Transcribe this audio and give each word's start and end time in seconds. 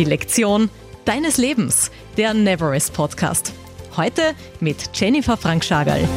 Die 0.00 0.06
Lektion 0.06 0.70
deines 1.04 1.36
Lebens, 1.36 1.90
der 2.16 2.32
Neverest 2.32 2.94
Podcast. 2.94 3.52
Heute 3.98 4.34
mit 4.58 4.88
Jennifer 4.94 5.36
Frank-Schagerl. 5.36 6.08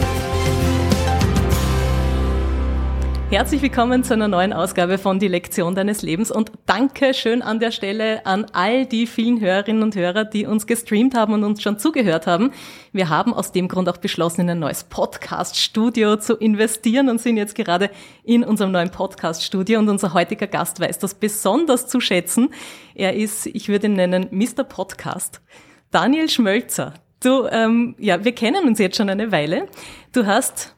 Herzlich 3.34 3.64
willkommen 3.64 4.04
zu 4.04 4.14
einer 4.14 4.28
neuen 4.28 4.54
Ausgabe 4.54 5.00
von 5.00 5.18
Die 5.18 5.28
Lektion 5.28 5.74
deines 5.74 6.04
Lebens 6.04 6.30
und 6.30 6.52
danke 6.68 7.16
schön 7.16 7.42
an 7.42 7.60
der 7.60 7.72
Stelle 7.72 8.24
an 8.28 8.46
all 8.54 8.86
die 8.86 9.08
vielen 9.08 9.42
Hörerinnen 9.42 9.82
und 9.82 9.96
Hörer, 9.96 10.24
die 10.24 10.46
uns 10.46 10.68
gestreamt 10.68 11.16
haben 11.16 11.34
und 11.34 11.44
uns 11.44 11.64
schon 11.64 11.80
zugehört 11.80 12.28
haben. 12.28 12.52
Wir 12.92 13.10
haben 13.10 13.34
aus 13.34 13.52
dem 13.52 13.70
Grund 13.70 13.90
auch 13.90 13.98
beschlossen, 13.98 14.42
in 14.42 14.52
ein 14.52 14.60
neues 14.60 14.84
Podcast-Studio 14.84 16.18
zu 16.18 16.36
investieren 16.36 17.10
und 17.10 17.20
sind 17.20 17.38
jetzt 17.38 17.56
gerade 17.56 17.90
in 18.24 18.44
unserem 18.44 18.72
neuen 18.72 18.92
Podcast-Studio 18.92 19.80
und 19.80 19.90
unser 19.90 20.14
heutiger 20.14 20.46
Gast 20.46 20.80
weiß 20.80 21.00
das 21.00 21.16
besonders 21.16 21.88
zu 21.88 22.00
schätzen. 22.02 22.54
Er 22.94 23.16
ist, 23.16 23.48
ich 23.48 23.68
würde 23.68 23.88
ihn 23.88 23.94
nennen, 23.94 24.28
Mr. 24.30 24.64
Podcast. 24.64 25.42
Daniel 25.90 26.30
Schmölzer. 26.30 26.94
Du, 27.24 27.48
ähm, 27.48 27.96
ja, 27.98 28.24
wir 28.24 28.36
kennen 28.36 28.68
uns 28.68 28.78
jetzt 28.78 28.98
schon 28.98 29.10
eine 29.10 29.32
Weile. 29.32 29.70
Du 30.12 30.28
hast 30.28 30.73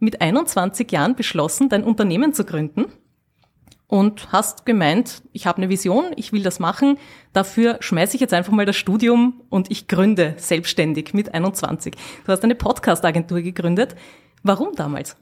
mit 0.00 0.20
21 0.20 0.90
Jahren 0.90 1.14
beschlossen, 1.14 1.68
dein 1.68 1.84
Unternehmen 1.84 2.34
zu 2.34 2.44
gründen 2.44 2.86
und 3.90 4.32
hast 4.32 4.66
gemeint, 4.66 5.22
ich 5.32 5.46
habe 5.46 5.58
eine 5.58 5.68
Vision, 5.68 6.12
ich 6.16 6.32
will 6.32 6.42
das 6.42 6.60
machen, 6.60 6.96
dafür 7.32 7.76
schmeiße 7.80 8.14
ich 8.14 8.20
jetzt 8.20 8.32
einfach 8.32 8.52
mal 8.52 8.64
das 8.64 8.76
Studium 8.76 9.42
und 9.50 9.70
ich 9.70 9.88
gründe 9.88 10.34
selbstständig 10.38 11.12
mit 11.12 11.34
21. 11.34 11.94
Du 12.24 12.32
hast 12.32 12.44
eine 12.44 12.54
Podcast-Agentur 12.54 13.40
gegründet. 13.40 13.96
Warum 14.42 14.74
damals? 14.76 15.16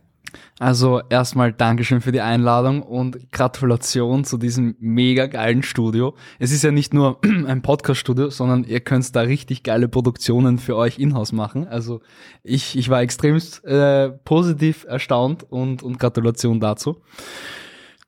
Also 0.59 1.01
erstmal 1.09 1.53
Dankeschön 1.53 2.01
für 2.01 2.13
die 2.13 2.21
Einladung 2.21 2.83
und 2.83 3.31
Gratulation 3.33 4.25
zu 4.25 4.39
diesem 4.39 4.77
mega 4.81 5.27
geilen 5.27 5.63
Studio. 5.63 6.15
Es 6.39 6.51
ist 6.51 6.65
ja 6.65 6.71
nicht 6.71 6.93
nur 6.93 7.21
ein 7.25 7.63
Podcast-Studio, 7.63 8.31
sondern 8.31 8.65
ihr 8.65 8.81
könnt 8.81 9.15
da 9.15 9.21
richtig 9.21 9.63
geile 9.63 9.89
Produktionen 9.89 10.59
für 10.59 10.77
euch 10.77 10.99
in-house 10.99 11.33
machen. 11.33 11.67
Also 11.69 12.01
ich, 12.43 12.77
ich 12.77 12.89
war 12.89 13.01
extremst 13.03 13.65
äh, 13.65 14.11
positiv 14.11 14.85
erstaunt 14.85 15.45
und, 15.49 15.83
und 15.83 15.99
Gratulation 15.99 16.61
dazu. 16.61 17.01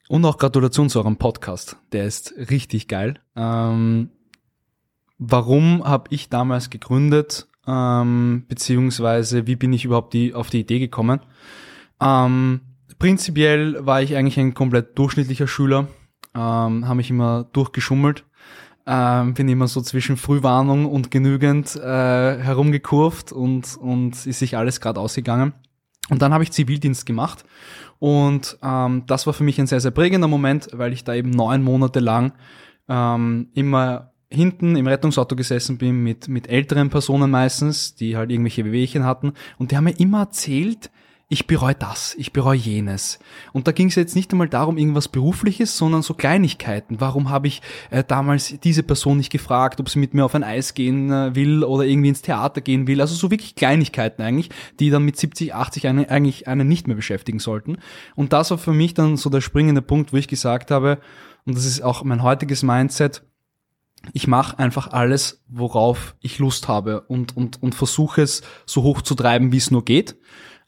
Und 0.08 0.24
auch 0.24 0.38
Gratulation 0.38 0.88
zu 0.88 0.98
eurem 0.98 1.18
Podcast. 1.18 1.76
Der 1.92 2.04
ist 2.04 2.34
richtig 2.50 2.88
geil. 2.88 3.20
Ähm, 3.36 4.10
warum 5.18 5.84
habe 5.84 6.08
ich 6.10 6.28
damals 6.28 6.68
gegründet? 6.68 7.46
Ähm, 7.64 8.44
beziehungsweise 8.48 9.46
wie 9.46 9.54
bin 9.54 9.72
ich 9.72 9.84
überhaupt 9.84 10.12
die, 10.12 10.34
auf 10.34 10.50
die 10.50 10.60
Idee 10.60 10.80
gekommen? 10.80 11.20
Ähm, 12.00 12.60
prinzipiell 12.98 13.84
war 13.84 14.02
ich 14.02 14.16
eigentlich 14.16 14.38
ein 14.38 14.54
komplett 14.54 14.98
durchschnittlicher 14.98 15.46
Schüler, 15.46 15.88
ähm, 16.34 16.86
habe 16.86 16.96
mich 16.96 17.10
immer 17.10 17.44
durchgeschummelt, 17.52 18.24
ähm, 18.86 19.34
bin 19.34 19.48
immer 19.48 19.68
so 19.68 19.80
zwischen 19.80 20.16
Frühwarnung 20.16 20.86
und 20.86 21.10
genügend 21.10 21.76
äh, 21.76 22.38
herumgekurvt 22.38 23.32
und, 23.32 23.76
und 23.76 24.26
ist 24.26 24.38
sich 24.38 24.56
alles 24.56 24.80
gerade 24.80 25.00
ausgegangen. 25.00 25.52
Und 26.08 26.22
dann 26.22 26.32
habe 26.32 26.42
ich 26.42 26.50
Zivildienst 26.50 27.06
gemacht. 27.06 27.44
Und 27.98 28.58
ähm, 28.62 29.04
das 29.06 29.26
war 29.26 29.32
für 29.32 29.44
mich 29.44 29.60
ein 29.60 29.66
sehr, 29.66 29.80
sehr 29.80 29.90
prägender 29.92 30.26
Moment, 30.26 30.68
weil 30.72 30.92
ich 30.92 31.04
da 31.04 31.14
eben 31.14 31.30
neun 31.30 31.62
Monate 31.62 32.00
lang 32.00 32.32
ähm, 32.88 33.48
immer 33.54 34.12
hinten 34.28 34.76
im 34.76 34.86
Rettungsauto 34.86 35.36
gesessen 35.36 35.78
bin 35.78 36.02
mit, 36.02 36.28
mit 36.28 36.48
älteren 36.48 36.88
Personen 36.88 37.30
meistens, 37.30 37.94
die 37.94 38.16
halt 38.16 38.30
irgendwelche 38.30 38.64
Wehwehchen 38.64 39.04
hatten. 39.04 39.32
Und 39.58 39.70
die 39.70 39.76
haben 39.76 39.84
mir 39.84 39.98
immer 39.98 40.20
erzählt, 40.20 40.90
ich 41.32 41.46
bereue 41.46 41.76
das, 41.76 42.16
ich 42.18 42.32
bereue 42.32 42.58
jenes. 42.58 43.20
Und 43.52 43.68
da 43.68 43.72
ging 43.72 43.86
es 43.86 43.94
jetzt 43.94 44.16
nicht 44.16 44.32
einmal 44.32 44.48
darum, 44.48 44.76
irgendwas 44.76 45.06
Berufliches, 45.06 45.78
sondern 45.78 46.02
so 46.02 46.12
Kleinigkeiten. 46.12 47.00
Warum 47.00 47.30
habe 47.30 47.46
ich 47.46 47.62
äh, 47.90 48.02
damals 48.02 48.58
diese 48.64 48.82
Person 48.82 49.16
nicht 49.16 49.30
gefragt, 49.30 49.78
ob 49.78 49.88
sie 49.88 50.00
mit 50.00 50.12
mir 50.12 50.24
auf 50.24 50.34
ein 50.34 50.42
Eis 50.42 50.74
gehen 50.74 51.12
äh, 51.12 51.32
will 51.36 51.62
oder 51.62 51.84
irgendwie 51.84 52.08
ins 52.08 52.22
Theater 52.22 52.60
gehen 52.60 52.88
will? 52.88 53.00
Also 53.00 53.14
so 53.14 53.30
wirklich 53.30 53.54
Kleinigkeiten 53.54 54.22
eigentlich, 54.22 54.50
die 54.80 54.90
dann 54.90 55.04
mit 55.04 55.16
70, 55.16 55.54
80 55.54 55.86
eine, 55.86 56.10
eigentlich 56.10 56.48
einen 56.48 56.66
nicht 56.66 56.88
mehr 56.88 56.96
beschäftigen 56.96 57.38
sollten. 57.38 57.76
Und 58.16 58.32
das 58.32 58.50
war 58.50 58.58
für 58.58 58.72
mich 58.72 58.94
dann 58.94 59.16
so 59.16 59.30
der 59.30 59.40
springende 59.40 59.82
Punkt, 59.82 60.12
wo 60.12 60.16
ich 60.16 60.26
gesagt 60.26 60.72
habe, 60.72 60.98
und 61.46 61.56
das 61.56 61.64
ist 61.64 61.80
auch 61.80 62.02
mein 62.02 62.24
heutiges 62.24 62.64
Mindset, 62.64 63.22
ich 64.12 64.26
mache 64.26 64.58
einfach 64.58 64.88
alles, 64.88 65.44
worauf 65.46 66.16
ich 66.18 66.40
Lust 66.40 66.66
habe 66.66 67.02
und, 67.02 67.36
und, 67.36 67.62
und 67.62 67.76
versuche 67.76 68.22
es 68.22 68.42
so 68.66 68.82
hoch 68.82 69.02
zu 69.02 69.14
treiben, 69.14 69.52
wie 69.52 69.58
es 69.58 69.70
nur 69.70 69.84
geht. 69.84 70.16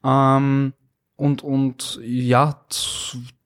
Ähm, 0.05 0.73
und, 1.17 1.43
und 1.43 2.01
ja, 2.03 2.65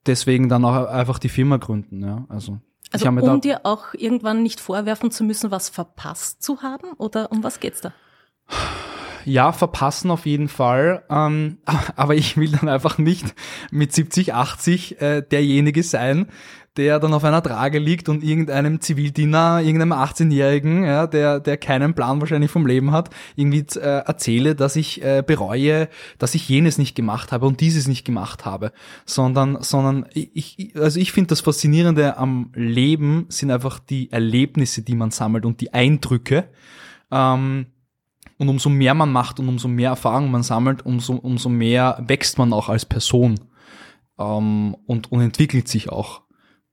deswegen 0.07 0.49
dann 0.49 0.65
auch 0.65 0.87
einfach 0.87 1.19
die 1.19 1.29
Firma 1.29 1.57
gründen. 1.57 2.03
Ja, 2.03 2.25
also 2.29 2.59
also 2.93 3.09
um 3.09 3.41
dir 3.41 3.61
auch 3.65 3.95
irgendwann 3.95 4.43
nicht 4.43 4.61
vorwerfen 4.61 5.11
zu 5.11 5.25
müssen, 5.25 5.51
was 5.51 5.69
verpasst 5.69 6.43
zu 6.43 6.63
haben? 6.63 6.93
Oder 6.99 7.33
um 7.33 7.43
was 7.43 7.61
geht's 7.61 7.81
da? 7.81 7.93
Ja, 9.25 9.51
verpassen 9.53 10.11
auf 10.11 10.25
jeden 10.25 10.49
Fall. 10.49 11.05
Ähm, 11.11 11.59
aber 11.97 12.15
ich 12.15 12.37
will 12.37 12.53
dann 12.53 12.69
einfach 12.69 12.99
nicht 12.99 13.35
mit 13.71 13.93
70, 13.93 14.35
80 14.35 15.01
äh, 15.01 15.23
derjenige 15.23 15.83
sein, 15.83 16.29
der 16.77 16.99
dann 16.99 17.15
auf 17.15 17.25
einer 17.25 17.43
Trage 17.43 17.79
liegt 17.79 18.09
und 18.09 18.23
irgendeinem 18.23 18.81
Zivildiener, 18.81 19.61
irgendeinem 19.61 19.93
18-Jährigen, 19.93 20.85
ja, 20.85 21.07
der, 21.07 21.41
der 21.41 21.57
keinen 21.57 21.95
Plan 21.95 22.21
wahrscheinlich 22.21 22.51
vom 22.51 22.67
Leben 22.67 22.93
hat, 22.93 23.11
irgendwie 23.35 23.65
äh, 23.79 24.03
erzähle, 24.05 24.55
dass 24.55 24.77
ich 24.77 25.03
äh, 25.03 25.23
bereue, 25.27 25.89
dass 26.19 26.35
ich 26.35 26.49
jenes 26.49 26.79
nicht 26.79 26.95
gemacht 26.95 27.33
habe 27.33 27.47
und 27.47 27.61
dieses 27.61 27.89
nicht 27.89 28.05
gemacht 28.05 28.45
habe, 28.45 28.73
sondern, 29.05 29.63
sondern 29.63 30.07
ich, 30.13 30.73
also 30.77 31.01
ich 31.01 31.13
finde 31.13 31.29
das 31.29 31.41
Faszinierende 31.41 32.17
am 32.17 32.51
Leben 32.55 33.27
sind 33.29 33.51
einfach 33.51 33.79
die 33.79 34.13
Erlebnisse, 34.13 34.83
die 34.83 34.95
man 34.95 35.11
sammelt 35.11 35.45
und 35.45 35.61
die 35.61 35.73
Eindrücke. 35.73 36.49
Ähm, 37.11 37.67
und 38.39 38.49
umso 38.49 38.69
mehr 38.69 38.95
man 38.95 39.11
macht 39.11 39.41
und 39.41 39.49
umso 39.49 39.69
mehr 39.69 39.91
Erfahrung 39.91 40.31
man 40.31 40.43
sammelt, 40.43 40.85
umso, 40.85 41.15
umso 41.15 41.49
mehr 41.49 42.03
wächst 42.07 42.39
man 42.39 42.53
auch 42.53 42.69
als 42.69 42.85
Person 42.85 43.41
ähm, 44.19 44.77
und, 44.87 45.11
und 45.11 45.21
entwickelt 45.21 45.69
sich 45.69 45.91
auch. 45.91 46.23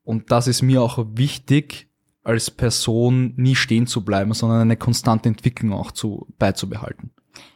Und 0.03 0.31
das 0.31 0.47
ist 0.47 0.61
mir 0.61 0.81
auch 0.81 1.05
wichtig, 1.13 1.87
als 2.23 2.51
Person 2.51 3.33
nie 3.35 3.55
stehen 3.55 3.87
zu 3.87 4.03
bleiben, 4.03 4.33
sondern 4.33 4.61
eine 4.61 4.77
konstante 4.77 5.29
Entwicklung 5.29 5.73
auch 5.73 5.91
zu, 5.91 6.27
beizubehalten. 6.39 7.11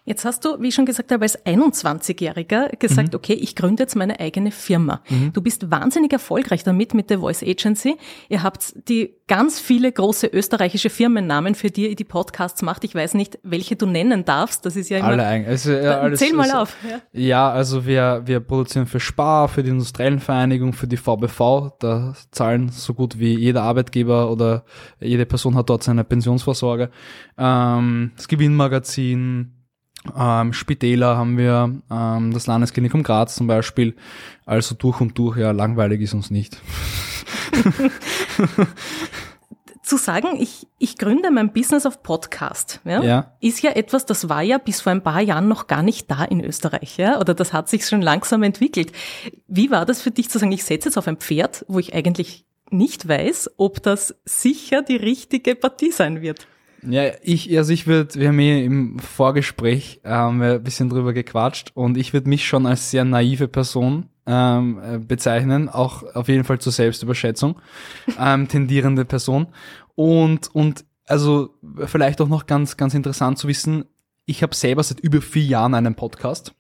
Jetzt 0.06 0.24
hast 0.24 0.46
du, 0.46 0.62
wie 0.62 0.70
ich 0.70 0.76
schon 0.76 0.86
gesagt 0.86 1.12
habe, 1.12 1.24
als 1.24 1.38
21-Jähriger 1.46 2.78
gesagt, 2.78 3.10
mhm. 3.10 3.16
okay, 3.16 3.34
ich 3.34 3.56
gründe 3.56 3.84
jetzt 3.84 3.96
meine 3.96 4.20
eigene 4.20 4.52
Firma. 4.52 5.02
Mhm. 5.10 5.34
Du 5.34 5.42
bist 5.42 5.70
wahnsinnig 5.70 6.14
erfolgreich 6.14 6.64
damit 6.64 6.94
mit 6.94 7.10
der 7.10 7.20
Voice 7.20 7.44
Agency. 7.44 7.98
Ihr 8.30 8.42
habt 8.42 8.74
die 8.88 9.16
ganz 9.28 9.60
viele 9.60 9.92
große 9.92 10.28
österreichische 10.28 10.90
Firmennamen, 10.90 11.56
für 11.56 11.70
die 11.70 11.90
ihr 11.90 11.96
die 11.96 12.06
Podcasts 12.06 12.62
macht. 12.62 12.86
Ich 12.86 12.96
weiß 12.96 13.16
nicht, 13.16 13.38
welche 13.44 13.76
du 13.76 13.86
nennen 13.86 14.24
darfst. 14.24 14.66
Das 14.66 14.78
ist 14.78 14.90
ja 14.90 15.00
immer. 15.00 15.10
Alle 15.10 15.26
eigentlich. 15.26 15.50
Also, 15.50 15.74
ja, 15.74 16.00
alles, 16.00 16.20
Zähl 16.20 16.34
mal 16.34 16.52
auf. 16.52 16.78
Ja. 16.90 17.02
ja, 17.12 17.50
also 17.52 17.86
wir, 17.86 18.22
wir 18.26 18.40
produzieren 18.40 18.88
für 18.88 19.02
Spar, 19.02 19.50
für 19.50 19.64
die 19.64 19.72
Industriellenvereinigung, 19.72 20.72
für 20.72 20.88
die 20.88 20.96
VBV. 20.96 21.74
Da 21.80 22.14
zahlen 22.32 22.70
so 22.70 22.94
gut 22.94 23.20
wie 23.20 23.38
jeder 23.38 23.64
Arbeitgeber 23.64 24.32
oder 24.32 24.64
jede 25.02 25.26
Person 25.26 25.56
hat 25.56 25.70
dort 25.70 25.84
seine 25.84 26.06
Pensionsvorsorge. 26.06 26.90
Ähm, 27.38 28.12
das 28.16 28.30
Gewinnmagazin, 28.30 29.54
ähm, 30.16 30.54
Spitäler 30.54 31.18
haben 31.18 31.38
wir, 31.38 31.82
ähm, 31.92 32.34
das 32.34 32.48
Landesklinikum 32.48 33.04
Graz 33.04 33.36
zum 33.36 33.48
Beispiel. 33.48 33.96
Also 34.46 34.76
durch 34.76 35.02
und 35.02 35.18
durch, 35.18 35.38
ja, 35.38 35.52
langweilig 35.52 36.02
ist 36.02 36.14
uns 36.14 36.32
nicht. 36.32 36.58
Zu 39.82 39.98
sagen, 39.98 40.38
ich, 40.38 40.68
ich 40.80 40.98
gründe 40.98 41.32
mein 41.32 41.54
Business 41.54 41.86
auf 41.86 42.04
Podcast, 42.04 42.82
ja, 42.84 43.02
ja, 43.02 43.32
ist 43.40 43.62
ja 43.62 43.72
etwas, 43.72 44.06
das 44.06 44.28
war 44.28 44.42
ja 44.42 44.58
bis 44.58 44.82
vor 44.82 44.92
ein 44.92 45.02
paar 45.02 45.22
Jahren 45.22 45.48
noch 45.48 45.68
gar 45.68 45.82
nicht 45.82 46.12
da 46.12 46.26
in 46.26 46.44
Österreich, 46.44 46.98
ja, 46.98 47.22
oder 47.22 47.34
das 47.34 47.54
hat 47.54 47.70
sich 47.70 47.86
schon 47.86 48.02
langsam 48.02 48.44
entwickelt. 48.44 48.92
Wie 49.48 49.72
war 49.72 49.86
das 49.86 50.02
für 50.02 50.12
dich 50.12 50.30
zu 50.30 50.40
sagen, 50.40 50.52
ich 50.52 50.66
setze 50.66 50.90
jetzt 50.90 50.98
auf 50.98 51.08
ein 51.08 51.16
Pferd, 51.16 51.64
wo 51.70 51.80
ich 51.80 51.94
eigentlich 51.94 52.46
nicht 52.70 53.08
weiß, 53.08 53.52
ob 53.56 53.82
das 53.82 54.16
sicher 54.26 54.82
die 54.82 54.98
richtige 54.98 55.56
Partie 55.56 55.92
sein 55.92 56.22
wird? 56.22 56.48
Ja, 56.84 57.12
ich, 57.22 57.56
also 57.58 57.74
ich 57.74 57.88
würde, 57.88 58.16
wir 58.16 58.30
haben 58.30 58.40
eh 58.40 58.64
im 58.64 59.00
Vorgespräch 59.00 60.02
ähm, 60.04 60.42
ein 60.42 60.64
bisschen 60.64 60.90
drüber 60.90 61.14
gequatscht 61.14 61.72
und 61.74 61.98
ich 61.98 62.14
würde 62.14 62.30
mich 62.30 62.46
schon 62.46 62.66
als 62.66 62.92
sehr 62.92 63.04
naive 63.04 63.48
Person 63.48 64.10
ähm, 64.26 64.80
äh, 64.84 64.98
bezeichnen, 65.00 65.70
auch 65.70 66.04
auf 66.16 66.28
jeden 66.28 66.44
Fall 66.44 66.60
zur 66.60 66.72
Selbstüberschätzung, 66.72 67.60
ähm, 68.20 68.48
tendierende 68.48 69.06
Person. 69.06 69.48
Und, 69.96 70.54
und 70.54 70.86
also 71.08 71.56
vielleicht 71.86 72.22
auch 72.22 72.28
noch 72.28 72.46
ganz, 72.46 72.78
ganz 72.78 72.94
interessant 72.94 73.40
zu 73.40 73.48
wissen, 73.48 73.86
ich 74.26 74.44
habe 74.44 74.54
selber 74.54 74.84
seit 74.84 75.00
über 75.00 75.22
vier 75.22 75.44
Jahren 75.44 75.74
einen 75.74 75.96
Podcast. 75.96 76.54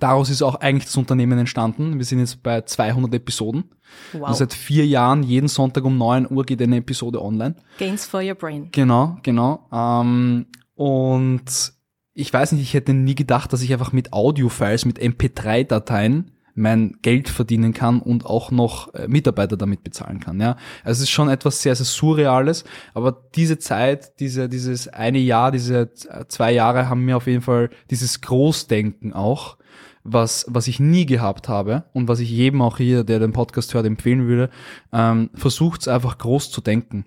Daraus 0.00 0.30
ist 0.30 0.42
auch 0.42 0.56
eigentlich 0.56 0.86
das 0.86 0.96
Unternehmen 0.96 1.38
entstanden. 1.38 1.98
Wir 1.98 2.04
sind 2.04 2.18
jetzt 2.18 2.42
bei 2.42 2.62
200 2.62 3.14
Episoden. 3.14 3.64
Wow. 4.12 4.28
Also 4.28 4.38
seit 4.40 4.54
vier 4.54 4.86
Jahren, 4.86 5.22
jeden 5.22 5.48
Sonntag 5.48 5.84
um 5.84 5.98
9 5.98 6.30
Uhr 6.30 6.44
geht 6.44 6.62
eine 6.62 6.78
Episode 6.78 7.22
online. 7.22 7.56
Gains 7.78 8.06
for 8.06 8.22
your 8.22 8.34
brain. 8.34 8.68
Genau, 8.72 9.18
genau. 9.22 9.68
Ähm, 9.72 10.46
und 10.74 11.72
ich 12.14 12.32
weiß 12.32 12.52
nicht, 12.52 12.62
ich 12.62 12.74
hätte 12.74 12.94
nie 12.94 13.14
gedacht, 13.14 13.52
dass 13.52 13.62
ich 13.62 13.72
einfach 13.72 13.92
mit 13.92 14.12
Audio-Files, 14.12 14.84
mit 14.84 14.98
MP3-Dateien 14.98 16.32
mein 16.54 16.98
Geld 17.02 17.28
verdienen 17.28 17.72
kann 17.72 18.00
und 18.00 18.26
auch 18.26 18.50
noch 18.50 18.92
äh, 18.94 19.08
Mitarbeiter 19.08 19.56
damit 19.56 19.82
bezahlen 19.84 20.20
kann. 20.20 20.40
Ja, 20.40 20.56
also 20.84 20.98
es 20.98 21.00
ist 21.02 21.10
schon 21.10 21.28
etwas 21.28 21.62
sehr, 21.62 21.74
sehr 21.74 21.86
surreales. 21.86 22.64
Aber 22.94 23.12
diese 23.34 23.58
Zeit, 23.58 24.20
diese, 24.20 24.48
dieses 24.48 24.88
eine 24.88 25.18
Jahr, 25.18 25.50
diese 25.50 25.92
zwei 26.28 26.52
Jahre 26.52 26.88
haben 26.88 27.04
mir 27.04 27.16
auf 27.16 27.26
jeden 27.26 27.42
Fall 27.42 27.70
dieses 27.90 28.20
Großdenken 28.20 29.12
auch, 29.12 29.56
was, 30.04 30.44
was 30.48 30.68
ich 30.68 30.80
nie 30.80 31.06
gehabt 31.06 31.48
habe 31.48 31.84
und 31.92 32.08
was 32.08 32.20
ich 32.20 32.30
jedem 32.30 32.62
auch 32.62 32.78
hier, 32.78 33.04
der 33.04 33.18
den 33.18 33.32
Podcast 33.32 33.74
hört, 33.74 33.86
empfehlen 33.86 34.26
würde, 34.26 34.50
ähm, 34.92 35.30
versucht 35.34 35.82
es 35.82 35.88
einfach 35.88 36.18
groß 36.18 36.50
zu 36.50 36.60
denken. 36.60 37.06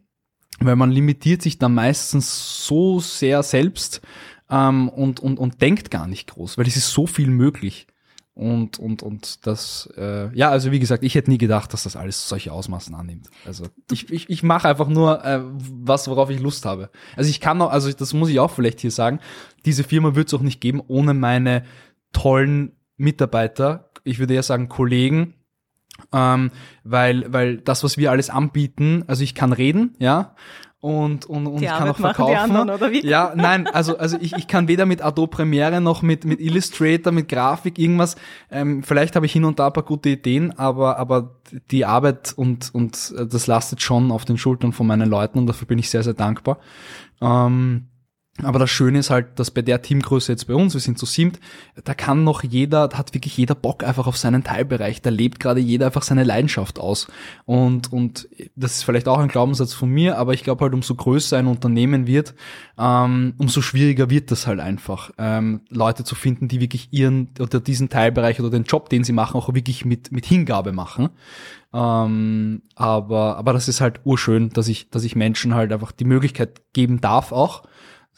Weil 0.59 0.77
man 0.77 0.91
limitiert 0.91 1.41
sich 1.41 1.59
dann 1.59 1.73
meistens 1.73 2.65
so 2.65 2.99
sehr 2.99 3.43
selbst 3.43 4.01
ähm, 4.49 4.89
und, 4.89 5.19
und, 5.19 5.37
und 5.37 5.61
denkt 5.61 5.91
gar 5.91 6.07
nicht 6.07 6.27
groß, 6.31 6.57
weil 6.57 6.67
es 6.67 6.77
ist 6.77 6.91
so 6.91 7.07
viel 7.07 7.29
möglich. 7.29 7.87
Und, 8.33 8.79
und, 8.79 9.01
und 9.01 9.47
das, 9.47 9.89
äh, 9.95 10.29
ja, 10.35 10.49
also 10.49 10.73
wie 10.73 10.79
gesagt, 10.79 11.05
ich 11.05 11.15
hätte 11.15 11.31
nie 11.31 11.37
gedacht, 11.37 11.71
dass 11.71 11.83
das 11.83 11.95
alles 11.95 12.27
solche 12.27 12.51
Ausmaßen 12.51 12.93
annimmt. 12.93 13.29
Also 13.45 13.67
ich, 13.89 14.11
ich, 14.11 14.29
ich 14.29 14.43
mache 14.43 14.67
einfach 14.67 14.89
nur 14.89 15.23
äh, 15.23 15.39
was, 15.45 16.09
worauf 16.09 16.29
ich 16.29 16.41
Lust 16.41 16.65
habe. 16.65 16.89
Also 17.15 17.29
ich 17.29 17.39
kann 17.39 17.61
auch, 17.61 17.71
also 17.71 17.91
das 17.93 18.13
muss 18.13 18.27
ich 18.27 18.41
auch 18.41 18.51
vielleicht 18.51 18.81
hier 18.81 18.91
sagen, 18.91 19.19
diese 19.65 19.85
Firma 19.85 20.15
wird 20.15 20.27
es 20.27 20.33
auch 20.33 20.41
nicht 20.41 20.59
geben 20.59 20.81
ohne 20.85 21.13
meine 21.13 21.63
tollen 22.11 22.73
Mitarbeiter, 22.97 23.89
ich 24.03 24.19
würde 24.19 24.33
eher 24.33 24.43
sagen 24.43 24.69
Kollegen, 24.69 25.33
ähm, 26.11 26.51
weil, 26.83 27.31
weil 27.31 27.57
das, 27.57 27.83
was 27.83 27.97
wir 27.97 28.11
alles 28.11 28.29
anbieten, 28.29 29.03
also 29.07 29.23
ich 29.23 29.35
kann 29.35 29.53
reden, 29.53 29.95
ja, 29.99 30.35
und, 30.85 31.25
und, 31.25 31.47
und 31.47 31.61
die 31.61 31.65
kann 31.65 31.81
Arbeit 31.81 31.95
auch 31.95 31.97
verkaufen. 31.97 32.35
Anderen, 32.35 32.69
oder 32.69 32.91
wie? 32.91 33.03
Ja, 33.03 33.33
nein, 33.35 33.65
also, 33.65 33.97
also 33.97 34.17
ich, 34.21 34.33
ich 34.33 34.47
kann 34.47 34.67
weder 34.67 34.85
mit 34.85 35.01
Adobe 35.01 35.35
Premiere 35.35 35.81
noch 35.81 36.03
mit, 36.03 36.25
mit 36.25 36.39
Illustrator, 36.39 37.11
mit 37.11 37.27
Grafik, 37.27 37.79
irgendwas. 37.79 38.15
Ähm, 38.51 38.83
vielleicht 38.83 39.15
habe 39.15 39.25
ich 39.25 39.31
hin 39.31 39.45
und 39.45 39.57
da 39.57 39.65
ein 39.65 39.73
paar 39.73 39.81
gute 39.81 40.09
Ideen, 40.09 40.55
aber, 40.59 40.99
aber 40.99 41.37
die 41.71 41.85
Arbeit 41.85 42.33
und, 42.37 42.69
und 42.75 43.15
das 43.17 43.47
lastet 43.47 43.81
schon 43.81 44.11
auf 44.11 44.25
den 44.25 44.37
Schultern 44.37 44.73
von 44.73 44.85
meinen 44.85 45.09
Leuten 45.09 45.39
und 45.39 45.47
dafür 45.47 45.67
bin 45.67 45.79
ich 45.79 45.89
sehr, 45.89 46.03
sehr 46.03 46.13
dankbar. 46.13 46.59
Ähm, 47.19 47.87
aber 48.43 48.59
das 48.59 48.69
Schöne 48.69 48.99
ist 48.99 49.11
halt, 49.11 49.39
dass 49.39 49.49
bei 49.49 49.61
der 49.61 49.81
Teamgröße 49.81 50.29
jetzt 50.33 50.47
bei 50.47 50.55
uns, 50.55 50.73
wir 50.73 50.81
sind 50.81 50.99
zu 50.99 51.05
siebt, 51.05 51.39
da 51.85 51.93
kann 51.93 52.25
noch 52.25 52.43
jeder, 52.43 52.89
da 52.89 52.97
hat 52.97 53.13
wirklich 53.13 53.37
jeder 53.37 53.55
Bock 53.55 53.85
einfach 53.85 54.07
auf 54.07 54.17
seinen 54.17 54.43
Teilbereich, 54.43 55.01
da 55.01 55.09
lebt 55.09 55.39
gerade 55.39 55.61
jeder 55.61 55.85
einfach 55.85 56.03
seine 56.03 56.25
Leidenschaft 56.25 56.77
aus. 56.77 57.07
Und, 57.45 57.93
und 57.93 58.27
das 58.57 58.75
ist 58.75 58.83
vielleicht 58.83 59.07
auch 59.07 59.19
ein 59.19 59.29
Glaubenssatz 59.29 59.73
von 59.73 59.89
mir, 59.89 60.17
aber 60.17 60.33
ich 60.33 60.43
glaube 60.43 60.65
halt, 60.65 60.73
umso 60.73 60.95
größer 60.95 61.37
ein 61.37 61.47
Unternehmen 61.47 62.07
wird, 62.07 62.35
ähm, 62.77 63.35
umso 63.37 63.61
schwieriger 63.61 64.09
wird 64.09 64.31
das 64.31 64.47
halt 64.47 64.59
einfach, 64.59 65.11
ähm, 65.17 65.61
Leute 65.69 66.03
zu 66.03 66.15
finden, 66.15 66.49
die 66.49 66.59
wirklich 66.59 66.89
ihren 66.91 67.29
oder 67.39 67.61
diesen 67.61 67.87
Teilbereich 67.87 68.41
oder 68.41 68.49
den 68.49 68.63
Job, 68.63 68.89
den 68.89 69.05
sie 69.05 69.13
machen, 69.13 69.37
auch 69.37 69.53
wirklich 69.53 69.85
mit, 69.85 70.11
mit 70.11 70.25
Hingabe 70.25 70.73
machen. 70.73 71.09
Ähm, 71.73 72.63
aber, 72.75 73.37
aber 73.37 73.53
das 73.53 73.69
ist 73.69 73.79
halt 73.79 74.01
urschön, 74.03 74.49
dass 74.49 74.67
ich, 74.67 74.89
dass 74.89 75.05
ich 75.05 75.15
Menschen 75.15 75.55
halt 75.55 75.71
einfach 75.71 75.93
die 75.93 76.05
Möglichkeit 76.05 76.61
geben 76.73 76.99
darf 76.99 77.31
auch, 77.31 77.63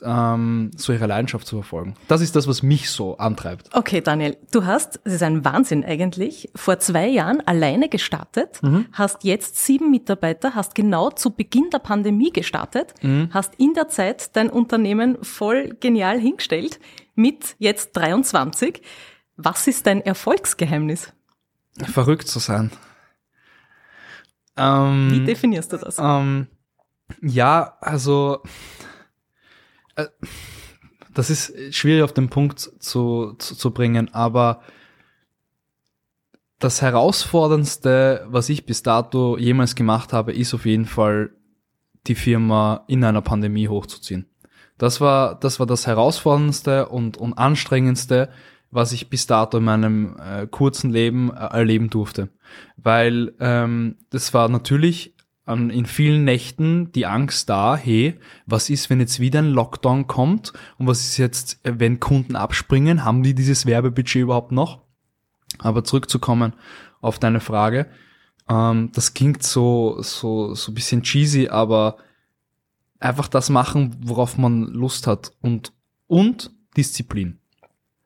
ähm, 0.04 0.72
so 0.76 0.94
ihre 0.94 1.08
Leidenschaft 1.08 1.48
zu 1.48 1.56
verfolgen. 1.56 1.96
Das 2.08 2.22
ist 2.22 2.36
das, 2.36 2.48
was 2.48 2.64
mich 2.64 2.90
so 2.90 3.18
antreibt. 3.18 3.74
Okay, 3.74 4.02
Daniel, 4.02 4.38
du 4.52 4.66
hast, 4.66 5.00
das 5.04 5.14
ist 5.14 5.24
ein 5.24 5.44
Wahnsinn 5.44 5.84
eigentlich, 5.84 6.50
vor 6.56 6.80
zwei 6.80 7.08
Jahren 7.08 7.42
alleine 7.46 7.90
gestartet, 7.90 8.62
mhm. 8.62 8.86
hast 8.92 9.24
jetzt 9.24 9.58
sieben 9.66 9.92
Mitarbeiter, 9.92 10.56
hast 10.56 10.76
genau 10.76 11.10
zu 11.10 11.32
Beginn 11.32 11.70
der 11.72 11.80
Pandemie 11.80 12.32
gestartet, 12.32 12.94
mhm. 13.02 13.30
hast 13.32 13.56
in 13.56 13.74
der 13.74 13.90
Zeit 13.90 14.36
dein 14.36 14.50
Unternehmen 14.50 15.18
voll 15.24 15.76
genial 15.80 16.20
hingestellt, 16.20 16.80
mit 17.16 17.56
jetzt 17.58 17.94
23. 17.94 18.82
Was 19.36 19.68
ist 19.68 19.88
dein 19.88 20.02
Erfolgsgeheimnis? 20.02 21.14
Verrückt 21.84 22.28
zu 22.28 22.40
sein. 22.40 22.72
Ähm, 24.56 25.10
Wie 25.12 25.26
definierst 25.26 25.74
du 25.74 25.78
das? 25.78 25.98
Ähm, 26.00 26.48
ja, 27.22 27.78
also 27.82 28.42
das 31.14 31.30
ist 31.30 31.74
schwierig 31.74 32.04
auf 32.04 32.14
den 32.14 32.30
Punkt 32.30 32.60
zu, 32.60 33.34
zu, 33.34 33.56
zu 33.56 33.72
bringen, 33.72 34.14
aber 34.14 34.62
das 36.60 36.82
Herausforderndste, 36.82 38.26
was 38.28 38.50
ich 38.50 38.66
bis 38.66 38.84
dato 38.84 39.38
jemals 39.38 39.76
gemacht 39.76 40.14
habe, 40.14 40.34
ist 40.34 40.54
auf 40.54 40.66
jeden 40.66 40.86
Fall, 40.86 41.32
die 42.08 42.16
Firma 42.16 42.86
in 42.88 43.04
einer 43.04 43.22
Pandemie 43.22 43.68
hochzuziehen. 43.68 44.28
Das 44.78 45.02
war, 45.02 45.36
das 45.40 45.60
war 45.60 45.66
das 45.66 45.88
Herausforderndste 45.88 46.88
und, 46.88 47.18
und 47.18 47.34
anstrengendste, 47.34 48.30
was 48.72 48.92
ich 48.92 49.10
bis 49.10 49.28
dato 49.28 49.58
in 49.58 49.66
meinem 49.66 50.16
äh, 50.18 50.48
kurzen 50.48 50.90
Leben 50.90 51.32
äh, 51.32 51.40
erleben 51.40 51.90
durfte. 51.90 52.30
Weil 52.78 53.34
ähm, 53.40 53.98
das 54.10 54.34
war 54.34 54.48
natürlich 54.50 55.16
an, 55.48 55.70
in 55.70 55.86
vielen 55.86 56.26
Nächten 56.26 56.92
die 56.92 57.06
Angst 57.06 57.50
da, 57.50 57.78
hey, 57.78 58.20
was 58.46 58.70
ist, 58.70 58.90
wenn 58.90 59.00
jetzt 59.00 59.20
wieder 59.20 59.40
ein 59.40 59.52
Lockdown 59.52 60.06
kommt 60.06 60.54
und 60.78 60.88
was 60.88 61.02
ist 61.02 61.18
jetzt, 61.18 61.66
äh, 61.66 61.74
wenn 61.78 62.00
Kunden 62.00 62.36
abspringen, 62.36 63.06
haben 63.06 63.24
die 63.24 63.34
dieses 63.34 63.66
Werbebudget 63.66 64.24
überhaupt 64.24 64.52
noch? 64.52 64.82
Aber 65.60 65.84
zurückzukommen 65.84 66.54
auf 67.00 67.18
deine 67.18 67.40
Frage, 67.40 67.88
ähm, 68.50 68.92
das 68.94 69.14
klingt 69.14 69.42
so, 69.42 70.02
so, 70.02 70.54
so 70.54 70.72
ein 70.72 70.76
bisschen 70.76 71.02
cheesy, 71.02 71.48
aber 71.48 71.98
einfach 73.00 73.30
das 73.30 73.50
machen, 73.50 73.96
worauf 74.02 74.38
man 74.38 74.64
Lust 74.64 75.08
hat 75.08 75.32
und, 75.42 75.72
und 76.08 76.52
Disziplin. 76.76 77.40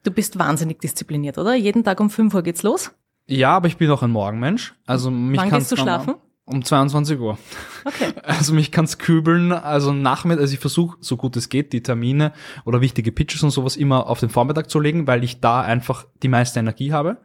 Du 0.04 0.12
bist 0.12 0.38
wahnsinnig 0.38 0.80
diszipliniert, 0.80 1.38
oder? 1.38 1.56
Jeden 1.56 1.84
Tag 1.84 2.00
um 2.00 2.10
5 2.10 2.34
Uhr 2.34 2.44
geht's 2.44 2.64
los? 2.64 2.92
Ja, 3.26 3.56
aber 3.56 3.68
ich 3.68 3.78
bin 3.78 3.90
auch 3.90 4.04
ein 4.04 4.12
Morgenmensch. 4.12 4.76
Also 4.86 5.10
mich 5.10 5.40
Wann 5.40 5.50
gehst 5.50 5.72
du 5.72 5.76
schlafen? 5.76 6.16
Um 6.46 6.64
22 6.64 7.20
Uhr. 7.20 7.38
Okay. 7.86 8.14
Also 8.24 8.54
mich 8.54 8.72
kann's 8.72 8.98
kübeln, 8.98 9.52
also 9.52 9.94
Nachmittag, 9.94 10.42
also 10.42 10.54
ich 10.54 10.60
versuche, 10.60 10.98
so 11.02 11.18
gut 11.18 11.36
es 11.38 11.50
geht, 11.50 11.74
die 11.74 11.84
Termine 11.84 12.34
oder 12.66 12.82
wichtige 12.82 13.12
Pitches 13.12 13.44
und 13.44 13.52
sowas 13.52 13.78
immer 13.78 14.08
auf 14.08 14.20
den 14.20 14.30
Vormittag 14.30 14.70
zu 14.70 14.80
legen, 14.80 15.08
weil 15.08 15.24
ich 15.24 15.40
da 15.40 15.62
einfach 15.62 16.06
die 16.24 16.28
meiste 16.28 16.60
Energie 16.60 16.94
habe. 16.94 17.18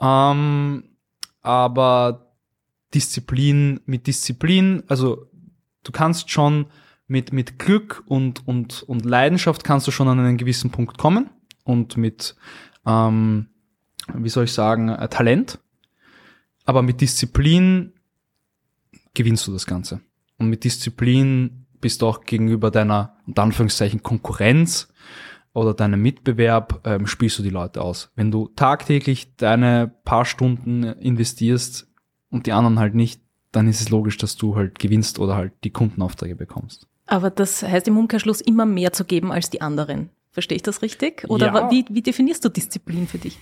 Ähm, 0.00 0.84
aber 1.42 2.32
Disziplin 2.94 3.80
mit 3.86 4.06
Disziplin, 4.06 4.82
also 4.88 5.26
du 5.82 5.92
kannst 5.92 6.30
schon 6.30 6.66
mit, 7.06 7.32
mit 7.32 7.58
Glück 7.58 8.02
und, 8.06 8.46
und, 8.46 8.82
und 8.82 9.04
Leidenschaft 9.04 9.64
kannst 9.64 9.86
du 9.86 9.90
schon 9.90 10.08
an 10.08 10.18
einen 10.18 10.38
gewissen 10.38 10.70
Punkt 10.70 10.98
kommen 10.98 11.30
und 11.64 11.96
mit, 11.96 12.36
ähm, 12.86 13.48
wie 14.14 14.28
soll 14.28 14.44
ich 14.44 14.52
sagen, 14.52 14.88
äh, 14.88 15.08
Talent. 15.08 15.58
Aber 16.64 16.82
mit 16.82 17.00
Disziplin 17.00 17.92
gewinnst 19.14 19.46
du 19.46 19.52
das 19.52 19.66
Ganze. 19.66 20.00
Und 20.38 20.48
mit 20.48 20.64
Disziplin 20.64 21.66
bist 21.80 22.02
du 22.02 22.06
auch 22.06 22.24
gegenüber 22.24 22.70
deiner, 22.70 23.16
unter 23.26 23.42
Anführungszeichen, 23.42 24.02
Konkurrenz 24.02 24.88
oder 25.52 25.74
deinem 25.74 26.00
Mitbewerb, 26.00 26.80
ähm, 26.86 27.06
spielst 27.06 27.38
du 27.38 27.42
die 27.42 27.50
Leute 27.50 27.82
aus. 27.82 28.10
Wenn 28.14 28.30
du 28.30 28.48
tagtäglich 28.56 29.36
deine 29.36 29.92
paar 30.04 30.24
Stunden 30.24 30.84
investierst 30.84 31.88
und 32.30 32.46
die 32.46 32.52
anderen 32.52 32.78
halt 32.78 32.94
nicht, 32.94 33.20
dann 33.50 33.68
ist 33.68 33.80
es 33.80 33.90
logisch, 33.90 34.16
dass 34.16 34.36
du 34.36 34.56
halt 34.56 34.78
gewinnst 34.78 35.18
oder 35.18 35.36
halt 35.36 35.52
die 35.64 35.70
Kundenaufträge 35.70 36.36
bekommst. 36.36 36.88
Aber 37.06 37.30
das 37.30 37.62
heißt 37.62 37.86
im 37.88 37.98
Umkehrschluss 37.98 38.40
immer 38.40 38.64
mehr 38.64 38.92
zu 38.92 39.04
geben 39.04 39.30
als 39.30 39.50
die 39.50 39.60
anderen. 39.60 40.08
Verstehe 40.30 40.56
ich 40.56 40.62
das 40.62 40.80
richtig? 40.80 41.28
Oder 41.28 41.46
ja. 41.46 41.70
wie, 41.70 41.84
wie 41.90 42.00
definierst 42.00 42.42
du 42.44 42.48
Disziplin 42.48 43.06
für 43.06 43.18
dich? 43.18 43.38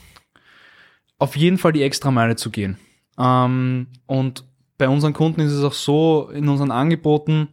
Auf 1.19 1.37
jeden 1.37 1.59
Fall 1.59 1.73
die 1.73 1.83
extra 1.83 2.11
Meile 2.11 2.35
zu 2.35 2.51
gehen. 2.51 2.79
Ähm, 3.17 3.87
und 4.07 4.45
bei 4.81 4.89
unseren 4.89 5.13
Kunden 5.13 5.43
ist 5.43 5.53
es 5.53 5.63
auch 5.63 5.75
so, 5.75 6.31
in 6.33 6.49
unseren 6.49 6.71
Angeboten, 6.71 7.49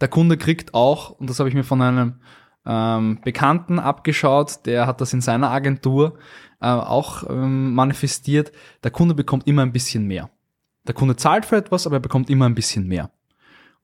der 0.00 0.06
Kunde 0.06 0.36
kriegt 0.36 0.74
auch, 0.74 1.10
und 1.10 1.28
das 1.28 1.40
habe 1.40 1.48
ich 1.48 1.56
mir 1.56 1.64
von 1.64 1.82
einem 1.82 2.20
ähm, 2.64 3.20
Bekannten 3.24 3.80
abgeschaut, 3.80 4.64
der 4.64 4.86
hat 4.86 5.00
das 5.00 5.12
in 5.12 5.20
seiner 5.20 5.50
Agentur 5.50 6.18
äh, 6.60 6.68
auch 6.68 7.28
ähm, 7.28 7.74
manifestiert, 7.74 8.52
der 8.84 8.92
Kunde 8.92 9.14
bekommt 9.14 9.48
immer 9.48 9.62
ein 9.62 9.72
bisschen 9.72 10.06
mehr. 10.06 10.30
Der 10.86 10.94
Kunde 10.94 11.16
zahlt 11.16 11.46
für 11.46 11.56
etwas, 11.56 11.84
aber 11.84 11.96
er 11.96 12.00
bekommt 12.00 12.30
immer 12.30 12.46
ein 12.46 12.54
bisschen 12.54 12.86
mehr. 12.86 13.10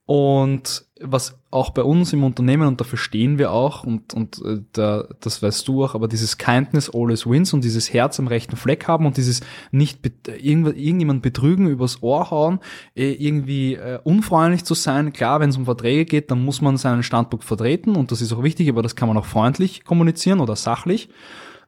Und 0.06 0.86
was 1.00 1.41
auch 1.52 1.70
bei 1.70 1.82
uns 1.82 2.12
im 2.12 2.24
Unternehmen, 2.24 2.66
und 2.66 2.80
dafür 2.80 2.98
stehen 2.98 3.38
wir 3.38 3.52
auch, 3.52 3.84
und, 3.84 4.14
und 4.14 4.42
äh, 4.44 4.62
da, 4.72 5.06
das 5.20 5.42
weißt 5.42 5.68
du 5.68 5.84
auch, 5.84 5.94
aber 5.94 6.08
dieses 6.08 6.38
Kindness 6.38 6.90
always 6.92 7.26
wins 7.26 7.52
und 7.52 7.62
dieses 7.62 7.92
Herz 7.92 8.18
am 8.18 8.26
rechten 8.26 8.56
Fleck 8.56 8.88
haben 8.88 9.06
und 9.06 9.16
dieses 9.16 9.42
nicht 9.70 10.00
irgend, 10.26 10.76
irgendjemand 10.76 11.22
betrügen, 11.22 11.68
übers 11.68 12.02
Ohr 12.02 12.30
hauen, 12.30 12.58
äh, 12.96 13.12
irgendwie 13.12 13.74
äh, 13.74 14.00
unfreundlich 14.02 14.64
zu 14.64 14.74
sein. 14.74 15.12
Klar, 15.12 15.40
wenn 15.40 15.50
es 15.50 15.56
um 15.56 15.66
Verträge 15.66 16.06
geht, 16.06 16.30
dann 16.30 16.44
muss 16.44 16.60
man 16.60 16.76
seinen 16.78 17.02
Standpunkt 17.02 17.44
vertreten 17.44 17.94
und 17.94 18.10
das 18.10 18.20
ist 18.20 18.32
auch 18.32 18.42
wichtig, 18.42 18.68
aber 18.68 18.82
das 18.82 18.96
kann 18.96 19.08
man 19.08 19.16
auch 19.18 19.26
freundlich 19.26 19.84
kommunizieren 19.84 20.40
oder 20.40 20.56
sachlich. 20.56 21.10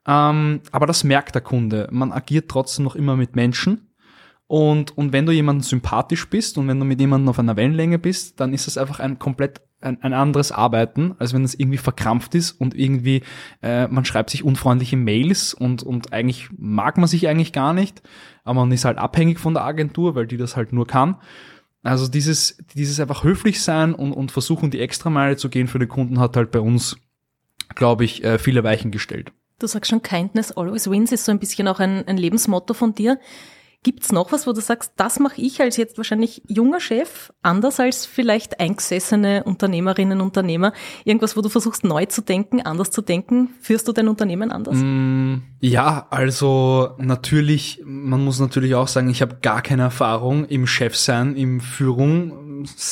Ähm, 0.06 0.60
aber 0.72 0.86
das 0.86 1.04
merkt 1.04 1.34
der 1.34 1.42
Kunde. 1.42 1.88
Man 1.90 2.10
agiert 2.12 2.50
trotzdem 2.50 2.84
noch 2.84 2.96
immer 2.96 3.16
mit 3.16 3.36
Menschen 3.36 3.90
Und, 4.46 4.96
und 4.98 5.12
wenn 5.12 5.24
du 5.24 5.32
jemanden 5.32 5.62
sympathisch 5.62 6.28
bist 6.28 6.58
und 6.58 6.68
wenn 6.68 6.78
du 6.78 6.84
mit 6.84 7.00
jemandem 7.00 7.30
auf 7.30 7.38
einer 7.38 7.56
Wellenlänge 7.56 7.98
bist, 7.98 8.40
dann 8.40 8.52
ist 8.52 8.66
das 8.66 8.76
einfach 8.76 9.00
ein 9.00 9.18
komplett 9.18 9.63
ein, 9.84 10.02
ein 10.02 10.12
anderes 10.12 10.52
Arbeiten, 10.52 11.14
als 11.18 11.34
wenn 11.34 11.44
es 11.44 11.58
irgendwie 11.58 11.78
verkrampft 11.78 12.34
ist 12.34 12.52
und 12.52 12.74
irgendwie 12.74 13.22
äh, 13.62 13.86
man 13.88 14.04
schreibt 14.04 14.30
sich 14.30 14.44
unfreundliche 14.44 14.96
Mails 14.96 15.54
und, 15.54 15.82
und 15.82 16.12
eigentlich 16.12 16.48
mag 16.56 16.96
man 16.96 17.06
sich 17.06 17.28
eigentlich 17.28 17.52
gar 17.52 17.72
nicht, 17.72 18.02
aber 18.44 18.60
man 18.60 18.72
ist 18.72 18.84
halt 18.84 18.98
abhängig 18.98 19.38
von 19.38 19.54
der 19.54 19.64
Agentur, 19.64 20.14
weil 20.14 20.26
die 20.26 20.36
das 20.36 20.56
halt 20.56 20.72
nur 20.72 20.86
kann. 20.86 21.16
Also 21.82 22.08
dieses, 22.08 22.56
dieses 22.74 22.98
einfach 22.98 23.24
höflich 23.24 23.62
sein 23.62 23.94
und, 23.94 24.12
und 24.12 24.32
versuchen, 24.32 24.70
die 24.70 24.80
Extrameile 24.80 25.36
zu 25.36 25.50
gehen 25.50 25.68
für 25.68 25.78
den 25.78 25.88
Kunden 25.88 26.18
hat 26.18 26.36
halt 26.36 26.50
bei 26.50 26.60
uns, 26.60 26.96
glaube 27.74 28.04
ich, 28.04 28.24
äh, 28.24 28.38
viele 28.38 28.64
Weichen 28.64 28.90
gestellt. 28.90 29.32
Du 29.58 29.66
sagst 29.66 29.90
schon, 29.90 30.02
Kindness 30.02 30.50
always 30.52 30.90
wins 30.90 31.12
ist 31.12 31.26
so 31.26 31.32
ein 31.32 31.38
bisschen 31.38 31.68
auch 31.68 31.80
ein, 31.80 32.08
ein 32.08 32.16
Lebensmotto 32.16 32.74
von 32.74 32.94
dir. 32.94 33.18
Gibt's 33.84 34.12
noch 34.12 34.32
was, 34.32 34.46
wo 34.46 34.52
du 34.52 34.62
sagst, 34.62 34.94
das 34.96 35.20
mache 35.20 35.40
ich 35.42 35.60
als 35.60 35.76
jetzt 35.76 35.98
wahrscheinlich 35.98 36.42
junger 36.48 36.80
Chef 36.80 37.32
anders 37.42 37.78
als 37.78 38.06
vielleicht 38.06 38.58
eingesessene 38.58 39.44
Unternehmerinnen 39.44 40.20
und 40.20 40.28
Unternehmer? 40.28 40.72
Irgendwas, 41.04 41.36
wo 41.36 41.42
du 41.42 41.50
versuchst 41.50 41.84
neu 41.84 42.06
zu 42.06 42.22
denken, 42.22 42.62
anders 42.62 42.90
zu 42.90 43.02
denken? 43.02 43.50
Führst 43.60 43.86
du 43.86 43.92
dein 43.92 44.08
Unternehmen 44.08 44.50
anders? 44.50 44.78
Mm, 44.80 45.42
ja, 45.60 46.06
also 46.08 46.94
natürlich, 46.96 47.82
man 47.84 48.24
muss 48.24 48.40
natürlich 48.40 48.74
auch 48.74 48.88
sagen, 48.88 49.10
ich 49.10 49.20
habe 49.20 49.36
gar 49.42 49.60
keine 49.60 49.82
Erfahrung 49.82 50.46
im 50.46 50.66
Chefsein, 50.66 51.36
im 51.36 51.60
Führung, 51.60 52.43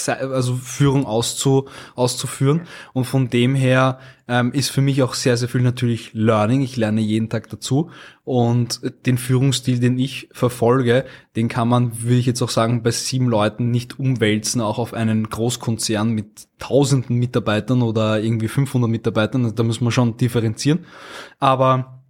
also 0.07 0.55
Führung 0.57 1.07
auszu, 1.07 1.69
auszuführen. 1.95 2.62
Und 2.93 3.05
von 3.05 3.29
dem 3.29 3.55
her 3.55 3.99
ähm, 4.29 4.52
ist 4.52 4.71
für 4.71 4.81
mich 4.81 5.02
auch 5.02 5.14
sehr, 5.14 5.37
sehr 5.37 5.49
viel 5.49 5.62
natürlich 5.62 6.14
Learning. 6.14 6.62
Ich 6.62 6.76
lerne 6.76 7.00
jeden 7.00 7.29
Tag 7.29 7.50
dazu. 7.50 7.91
Und 8.25 8.81
den 9.07 9.19
Führungsstil, 9.19 9.81
den 9.81 9.99
ich 9.99 10.29
verfolge, 10.33 11.05
den 11.37 11.49
kann 11.49 11.69
man, 11.69 12.02
würde 12.02 12.17
ich 12.17 12.26
jetzt 12.26 12.43
auch 12.43 12.50
sagen, 12.50 12.83
bei 12.83 12.91
sieben 12.91 13.29
Leuten 13.29 13.71
nicht 13.71 13.99
umwälzen, 13.99 14.61
auch 14.61 14.79
auf 14.79 14.95
einen 14.95 15.29
Großkonzern 15.29 16.11
mit 16.11 16.49
tausenden 16.59 17.17
Mitarbeitern 17.17 17.83
oder 17.83 18.21
irgendwie 18.21 18.49
500 18.49 18.88
Mitarbeitern. 18.88 19.45
Also 19.45 19.55
da 19.55 19.62
muss 19.62 19.81
man 19.81 19.93
schon 19.93 20.17
differenzieren. 20.17 20.87
Aber 21.38 22.02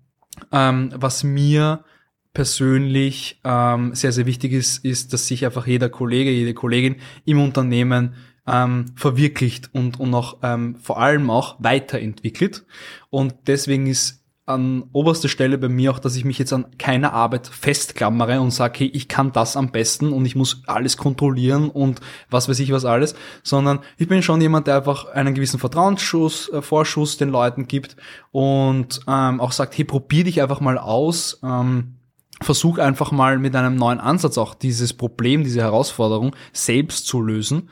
ähm, 0.50 0.92
was 0.94 1.24
mir 1.24 1.84
persönlich 2.32 3.40
ähm, 3.44 3.94
sehr, 3.94 4.12
sehr 4.12 4.26
wichtig 4.26 4.52
ist, 4.52 4.84
ist, 4.84 5.12
dass 5.12 5.26
sich 5.26 5.44
einfach 5.44 5.66
jeder 5.66 5.88
Kollege, 5.88 6.30
jede 6.30 6.54
Kollegin 6.54 6.96
im 7.24 7.40
Unternehmen 7.40 8.14
ähm, 8.46 8.86
verwirklicht 8.96 9.70
und, 9.72 10.00
und 10.00 10.14
auch 10.14 10.38
ähm, 10.42 10.76
vor 10.76 10.98
allem 11.00 11.30
auch 11.30 11.56
weiterentwickelt. 11.58 12.64
Und 13.10 13.34
deswegen 13.46 13.86
ist 13.86 14.22
an 14.44 14.84
oberster 14.92 15.28
Stelle 15.28 15.56
bei 15.56 15.68
mir 15.68 15.92
auch, 15.92 16.00
dass 16.00 16.16
ich 16.16 16.24
mich 16.24 16.38
jetzt 16.38 16.52
an 16.52 16.66
keiner 16.76 17.12
Arbeit 17.12 17.46
festklammere 17.46 18.40
und 18.40 18.50
sage, 18.50 18.80
hey, 18.80 18.88
ich 18.88 19.06
kann 19.06 19.30
das 19.30 19.56
am 19.56 19.70
besten 19.70 20.12
und 20.12 20.26
ich 20.26 20.34
muss 20.34 20.62
alles 20.66 20.96
kontrollieren 20.96 21.68
und 21.70 22.00
was 22.28 22.48
weiß 22.48 22.58
ich 22.58 22.72
was 22.72 22.84
alles, 22.84 23.14
sondern 23.44 23.80
ich 23.98 24.08
bin 24.08 24.22
schon 24.22 24.40
jemand, 24.40 24.66
der 24.66 24.78
einfach 24.78 25.06
einen 25.06 25.34
gewissen 25.34 25.60
Vertrauensschuss, 25.60 26.48
äh, 26.48 26.60
Vorschuss 26.60 27.16
den 27.16 27.28
Leuten 27.28 27.68
gibt 27.68 27.96
und 28.32 29.00
ähm, 29.06 29.40
auch 29.40 29.52
sagt, 29.52 29.78
hey, 29.78 29.84
probier 29.84 30.24
dich 30.24 30.42
einfach 30.42 30.60
mal 30.60 30.76
aus. 30.76 31.38
Ähm, 31.44 31.98
versuch 32.42 32.78
einfach 32.78 33.12
mal 33.12 33.38
mit 33.38 33.54
einem 33.56 33.76
neuen 33.76 34.00
Ansatz 34.00 34.38
auch 34.38 34.54
dieses 34.54 34.92
Problem, 34.92 35.44
diese 35.44 35.60
Herausforderung 35.60 36.34
selbst 36.52 37.06
zu 37.06 37.20
lösen. 37.20 37.68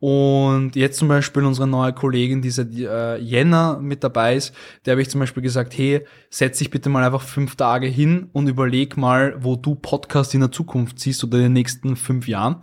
Und 0.00 0.76
jetzt 0.76 0.98
zum 0.98 1.08
Beispiel 1.08 1.44
unsere 1.44 1.68
neue 1.68 1.92
Kollegin, 1.92 2.40
die 2.40 2.50
seit 2.50 2.74
äh, 2.74 3.18
Jänner 3.18 3.78
mit 3.82 4.02
dabei 4.02 4.34
ist, 4.34 4.54
der 4.84 4.92
habe 4.92 5.02
ich 5.02 5.10
zum 5.10 5.20
Beispiel 5.20 5.42
gesagt, 5.42 5.76
hey, 5.76 6.06
setz 6.30 6.56
dich 6.56 6.70
bitte 6.70 6.88
mal 6.88 7.04
einfach 7.04 7.22
fünf 7.22 7.54
Tage 7.54 7.86
hin 7.86 8.30
und 8.32 8.48
überleg 8.48 8.96
mal, 8.96 9.36
wo 9.40 9.56
du 9.56 9.74
Podcast 9.74 10.32
in 10.32 10.40
der 10.40 10.52
Zukunft 10.52 10.98
siehst 10.98 11.22
oder 11.22 11.36
in 11.36 11.44
den 11.44 11.52
nächsten 11.52 11.96
fünf 11.96 12.28
Jahren. 12.28 12.62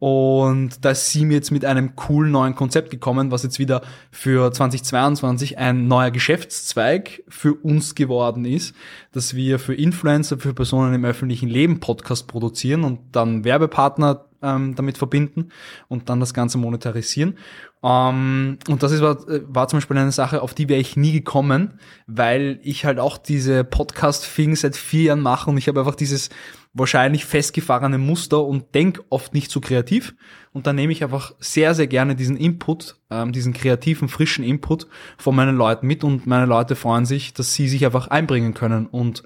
Und 0.00 0.82
da 0.82 0.92
ist 0.92 1.10
sie 1.10 1.26
mir 1.26 1.34
jetzt 1.34 1.50
mit 1.50 1.66
einem 1.66 1.94
coolen 1.94 2.32
neuen 2.32 2.54
Konzept 2.54 2.90
gekommen, 2.90 3.30
was 3.30 3.42
jetzt 3.42 3.58
wieder 3.58 3.82
für 4.10 4.50
2022 4.50 5.58
ein 5.58 5.88
neuer 5.88 6.10
Geschäftszweig 6.10 7.22
für 7.28 7.52
uns 7.54 7.94
geworden 7.94 8.46
ist, 8.46 8.74
dass 9.12 9.34
wir 9.34 9.58
für 9.58 9.74
Influencer, 9.74 10.38
für 10.38 10.54
Personen 10.54 10.94
im 10.94 11.04
öffentlichen 11.04 11.50
Leben 11.50 11.80
Podcast 11.80 12.28
produzieren 12.28 12.84
und 12.84 13.00
dann 13.12 13.44
Werbepartner 13.44 14.24
ähm, 14.42 14.74
damit 14.74 14.96
verbinden 14.96 15.50
und 15.88 16.08
dann 16.08 16.18
das 16.18 16.32
Ganze 16.32 16.56
monetarisieren. 16.56 17.36
Ähm, 17.82 18.58
und 18.68 18.82
das 18.82 18.92
ist, 18.92 19.00
war, 19.00 19.18
war 19.26 19.68
zum 19.68 19.78
Beispiel 19.78 19.96
eine 19.96 20.12
Sache, 20.12 20.42
auf 20.42 20.54
die 20.54 20.68
wäre 20.68 20.80
ich 20.80 20.96
nie 20.96 21.12
gekommen, 21.12 21.80
weil 22.06 22.60
ich 22.62 22.84
halt 22.84 22.98
auch 22.98 23.16
diese 23.16 23.64
Podcast-Thing 23.64 24.54
seit 24.54 24.76
vier 24.76 25.04
Jahren 25.04 25.20
mache 25.20 25.50
und 25.50 25.56
ich 25.56 25.68
habe 25.68 25.80
einfach 25.80 25.94
dieses 25.94 26.28
wahrscheinlich 26.72 27.24
festgefahrene 27.24 27.98
Muster 27.98 28.44
und 28.44 28.74
denk 28.74 29.02
oft 29.08 29.34
nicht 29.34 29.50
so 29.50 29.60
kreativ. 29.60 30.14
Und 30.52 30.66
dann 30.66 30.76
nehme 30.76 30.92
ich 30.92 31.02
einfach 31.02 31.34
sehr, 31.40 31.74
sehr 31.74 31.86
gerne 31.86 32.14
diesen 32.14 32.36
Input, 32.36 32.96
ähm, 33.10 33.32
diesen 33.32 33.52
kreativen, 33.52 34.08
frischen 34.08 34.44
Input 34.44 34.86
von 35.16 35.34
meinen 35.34 35.56
Leuten 35.56 35.86
mit 35.86 36.04
und 36.04 36.26
meine 36.26 36.46
Leute 36.46 36.76
freuen 36.76 37.06
sich, 37.06 37.32
dass 37.34 37.54
sie 37.54 37.68
sich 37.68 37.84
einfach 37.84 38.08
einbringen 38.08 38.54
können 38.54 38.86
und 38.86 39.22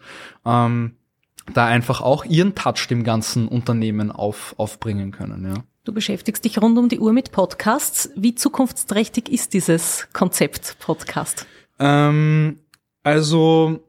ähm, 0.46 0.96
da 1.52 1.66
einfach 1.66 2.00
auch 2.00 2.24
ihren 2.24 2.54
Touch 2.54 2.86
dem 2.88 3.04
ganzen 3.04 3.48
Unternehmen 3.48 4.10
auf, 4.10 4.54
aufbringen 4.56 5.10
können. 5.10 5.44
Ja. 5.44 5.64
Du 5.84 5.92
beschäftigst 5.92 6.42
dich 6.46 6.62
rund 6.62 6.78
um 6.78 6.88
die 6.88 6.98
Uhr 6.98 7.12
mit 7.12 7.30
Podcasts. 7.30 8.08
Wie 8.16 8.34
zukunftsträchtig 8.34 9.28
ist 9.28 9.52
dieses 9.52 10.08
Konzept 10.14 10.78
Podcast? 10.78 11.44
Ähm, 11.78 12.60
also 13.02 13.84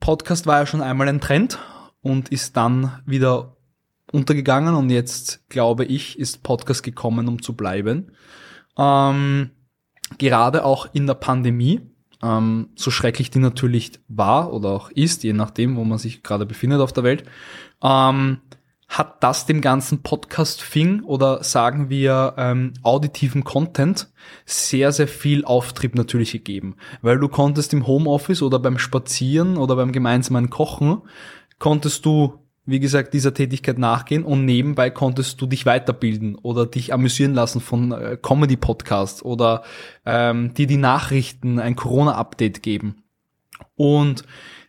Podcast 0.00 0.46
war 0.46 0.60
ja 0.60 0.66
schon 0.66 0.80
einmal 0.80 1.06
ein 1.08 1.20
Trend 1.20 1.58
und 2.00 2.30
ist 2.30 2.56
dann 2.56 3.02
wieder 3.04 3.58
untergegangen 4.12 4.74
und 4.74 4.88
jetzt 4.88 5.46
glaube 5.50 5.84
ich, 5.84 6.18
ist 6.18 6.42
Podcast 6.42 6.82
gekommen, 6.82 7.28
um 7.28 7.42
zu 7.42 7.54
bleiben. 7.54 8.12
Ähm, 8.78 9.50
gerade 10.16 10.64
auch 10.64 10.88
in 10.94 11.06
der 11.06 11.14
Pandemie 11.14 11.82
ähm, 12.22 12.70
so 12.76 12.90
schrecklich 12.90 13.30
die 13.30 13.40
natürlich 13.40 14.00
war 14.08 14.54
oder 14.54 14.70
auch 14.70 14.90
ist, 14.90 15.22
je 15.22 15.34
nachdem, 15.34 15.76
wo 15.76 15.84
man 15.84 15.98
sich 15.98 16.22
gerade 16.22 16.46
befindet 16.46 16.80
auf 16.80 16.94
der 16.94 17.04
Welt, 17.04 17.24
ähm, 17.82 18.38
hat 18.88 19.22
das 19.22 19.44
dem 19.44 19.60
ganzen 19.60 20.02
Podcast-Thing 20.02 21.02
oder 21.02 21.44
sagen 21.44 21.90
wir 21.90 22.34
ähm, 22.38 22.72
auditiven 22.82 23.44
Content 23.44 24.08
sehr, 24.46 24.92
sehr 24.92 25.08
viel 25.08 25.44
Auftrieb 25.44 25.94
natürlich 25.94 26.32
gegeben. 26.32 26.76
Weil 27.02 27.18
du 27.18 27.28
konntest 27.28 27.74
im 27.74 27.86
Homeoffice 27.86 28.42
oder 28.42 28.58
beim 28.58 28.78
Spazieren 28.78 29.58
oder 29.58 29.76
beim 29.76 29.92
gemeinsamen 29.92 30.48
Kochen, 30.48 31.02
konntest 31.58 32.06
du 32.06 32.40
wie 32.68 32.80
gesagt, 32.80 33.14
dieser 33.14 33.32
Tätigkeit 33.32 33.78
nachgehen 33.78 34.24
und 34.24 34.44
nebenbei 34.44 34.90
konntest 34.90 35.40
du 35.40 35.46
dich 35.46 35.64
weiterbilden 35.64 36.34
oder 36.34 36.66
dich 36.66 36.92
amüsieren 36.92 37.32
lassen 37.32 37.62
von 37.62 37.92
äh, 37.92 38.18
Comedy-Podcasts 38.20 39.22
oder 39.22 39.62
ähm, 40.04 40.52
dir 40.52 40.66
die 40.66 40.76
Nachrichten, 40.76 41.58
ein 41.60 41.76
Corona-Update 41.76 42.62
geben. 42.62 43.04
Und 43.74 44.24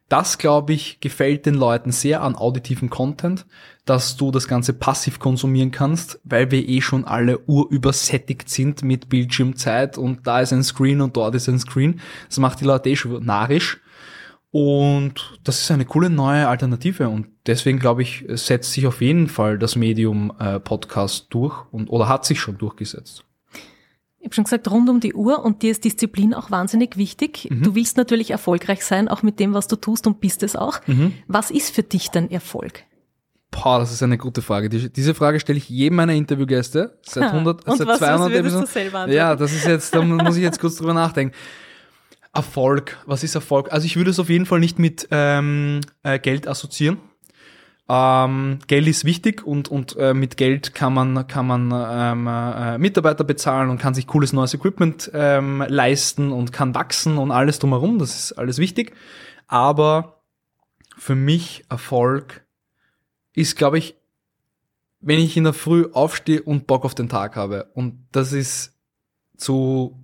das, 0.09 0.37
glaube 0.37 0.73
ich, 0.73 0.99
gefällt 0.99 1.45
den 1.45 1.55
Leuten 1.55 1.91
sehr 1.91 2.21
an 2.21 2.35
auditiven 2.35 2.89
Content, 2.89 3.45
dass 3.85 4.17
du 4.17 4.31
das 4.31 4.47
Ganze 4.47 4.73
passiv 4.73 5.19
konsumieren 5.19 5.71
kannst, 5.71 6.19
weil 6.23 6.51
wir 6.51 6.67
eh 6.67 6.81
schon 6.81 7.05
alle 7.05 7.39
urübersättigt 7.47 8.49
sind 8.49 8.83
mit 8.83 9.09
Bildschirmzeit 9.09 9.97
und 9.97 10.27
da 10.27 10.41
ist 10.41 10.51
ein 10.51 10.63
Screen 10.63 11.01
und 11.01 11.15
dort 11.15 11.35
ist 11.35 11.47
ein 11.47 11.59
Screen. 11.59 12.01
Das 12.27 12.39
macht 12.39 12.59
die 12.59 12.65
Leute 12.65 12.89
eh 12.89 12.95
schon 12.95 13.23
narrisch. 13.23 13.79
Und 14.51 15.39
das 15.43 15.61
ist 15.61 15.69
eine 15.69 15.85
coole 15.85 16.09
neue 16.09 16.47
Alternative 16.47 17.07
und 17.07 17.27
deswegen 17.45 17.77
glaube 17.77 18.01
ich, 18.01 18.25
setzt 18.29 18.73
sich 18.73 18.87
auf 18.87 18.99
jeden 18.99 19.27
Fall 19.27 19.59
das 19.59 19.75
Medium 19.75 20.33
äh, 20.39 20.59
Podcast 20.59 21.27
durch 21.29 21.55
und 21.71 21.87
oder 21.91 22.07
hat 22.07 22.25
sich 22.25 22.39
schon 22.39 22.57
durchgesetzt. 22.57 23.25
Ich 24.19 24.25
habe 24.25 24.35
schon 24.35 24.43
gesagt, 24.43 24.69
rund 24.69 24.89
um 24.89 24.99
die 24.99 25.13
Uhr 25.13 25.43
und 25.45 25.61
dir 25.61 25.71
ist 25.71 25.85
Disziplin 25.85 26.33
auch 26.33 26.51
wahnsinnig 26.51 26.97
wichtig. 26.97 27.47
Mhm. 27.49 27.63
Du 27.63 27.75
willst 27.75 27.95
natürlich 27.95 28.31
erfolgreich 28.31 28.83
sein, 28.83 29.07
auch 29.07 29.23
mit 29.23 29.39
dem, 29.39 29.53
was 29.53 29.67
du 29.67 29.77
tust 29.77 30.07
und 30.07 30.19
bist 30.19 30.43
es 30.43 30.55
auch. 30.55 30.81
Mhm. 30.87 31.13
Was 31.27 31.51
ist 31.51 31.73
für 31.73 31.83
dich 31.83 32.09
denn 32.11 32.29
Erfolg? 32.29 32.83
Boah, 33.51 33.79
das 33.79 33.91
ist 33.91 34.03
eine 34.03 34.17
gute 34.17 34.41
Frage. 34.41 34.69
Die, 34.69 34.91
diese 34.91 35.15
Frage 35.15 35.39
stelle 35.39 35.57
ich 35.57 35.69
jedem 35.69 35.95
meiner 35.95 36.13
Interviewgäste 36.13 36.99
seit 37.01 37.31
100, 37.31 37.65
und 37.65 37.77
seit 37.77 37.87
was, 37.87 37.99
200 37.99 38.43
was 38.45 38.75
Episoden. 38.75 39.11
Ja, 39.11 39.35
das 39.35 39.53
ist 39.53 39.65
jetzt, 39.65 39.95
da 39.95 40.01
muss 40.01 40.35
ich 40.35 40.43
jetzt 40.43 40.59
kurz 40.59 40.75
drüber 40.75 40.93
nachdenken. 40.93 41.33
Erfolg. 42.33 42.97
Was 43.05 43.23
ist 43.23 43.35
Erfolg? 43.35 43.71
Also 43.71 43.85
ich 43.85 43.95
würde 43.95 44.11
es 44.11 44.19
auf 44.19 44.29
jeden 44.29 44.45
Fall 44.45 44.59
nicht 44.59 44.77
mit 44.77 45.07
ähm, 45.09 45.81
äh, 46.03 46.19
Geld 46.19 46.47
assoziieren. 46.47 46.97
Ähm, 47.91 48.59
Geld 48.67 48.87
ist 48.87 49.03
wichtig 49.03 49.45
und, 49.45 49.67
und 49.67 49.95
äh, 49.97 50.13
mit 50.13 50.37
Geld 50.37 50.75
kann 50.75 50.93
man, 50.93 51.25
kann 51.25 51.47
man 51.47 51.71
ähm, 51.73 52.27
äh, 52.27 52.77
Mitarbeiter 52.77 53.23
bezahlen 53.23 53.71
und 53.71 53.79
kann 53.79 53.95
sich 53.95 54.05
cooles 54.05 54.31
neues 54.31 54.53
Equipment 54.53 55.09
ähm, 55.15 55.65
leisten 55.67 56.31
und 56.31 56.53
kann 56.53 56.75
wachsen 56.75 57.17
und 57.17 57.31
alles 57.31 57.57
drumherum. 57.57 57.97
Das 57.97 58.15
ist 58.15 58.33
alles 58.33 58.59
wichtig. 58.59 58.95
Aber 59.47 60.21
für 60.99 61.15
mich 61.15 61.65
Erfolg 61.69 62.45
ist, 63.33 63.57
glaube 63.57 63.79
ich, 63.79 63.95
wenn 65.01 65.19
ich 65.19 65.35
in 65.35 65.45
der 65.45 65.53
Früh 65.53 65.87
aufstehe 65.91 66.43
und 66.43 66.67
Bock 66.67 66.85
auf 66.85 66.93
den 66.93 67.09
Tag 67.09 67.35
habe. 67.35 67.71
Und 67.73 68.05
das 68.11 68.33
ist 68.33 68.77
zu 69.35 69.97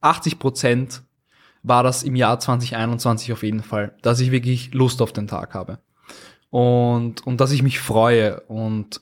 80 0.00 0.38
Prozent 0.38 1.02
war 1.62 1.82
das 1.82 2.02
im 2.02 2.16
Jahr 2.16 2.40
2021 2.40 3.32
auf 3.32 3.42
jeden 3.42 3.62
Fall, 3.62 3.94
dass 4.00 4.20
ich 4.20 4.30
wirklich 4.30 4.72
Lust 4.72 5.02
auf 5.02 5.12
den 5.12 5.26
Tag 5.26 5.52
habe. 5.52 5.80
Und, 6.50 7.26
und 7.26 7.40
dass 7.40 7.52
ich 7.52 7.62
mich 7.62 7.78
freue 7.78 8.40
und 8.42 9.00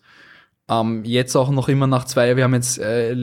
ähm, 0.71 1.03
jetzt 1.05 1.35
auch 1.35 1.51
noch 1.51 1.69
immer 1.69 1.87
nach 1.87 2.05
zwei, 2.05 2.37
wir 2.37 2.45
haben 2.45 2.55
jetzt 2.55 2.79
äh, 2.79 3.17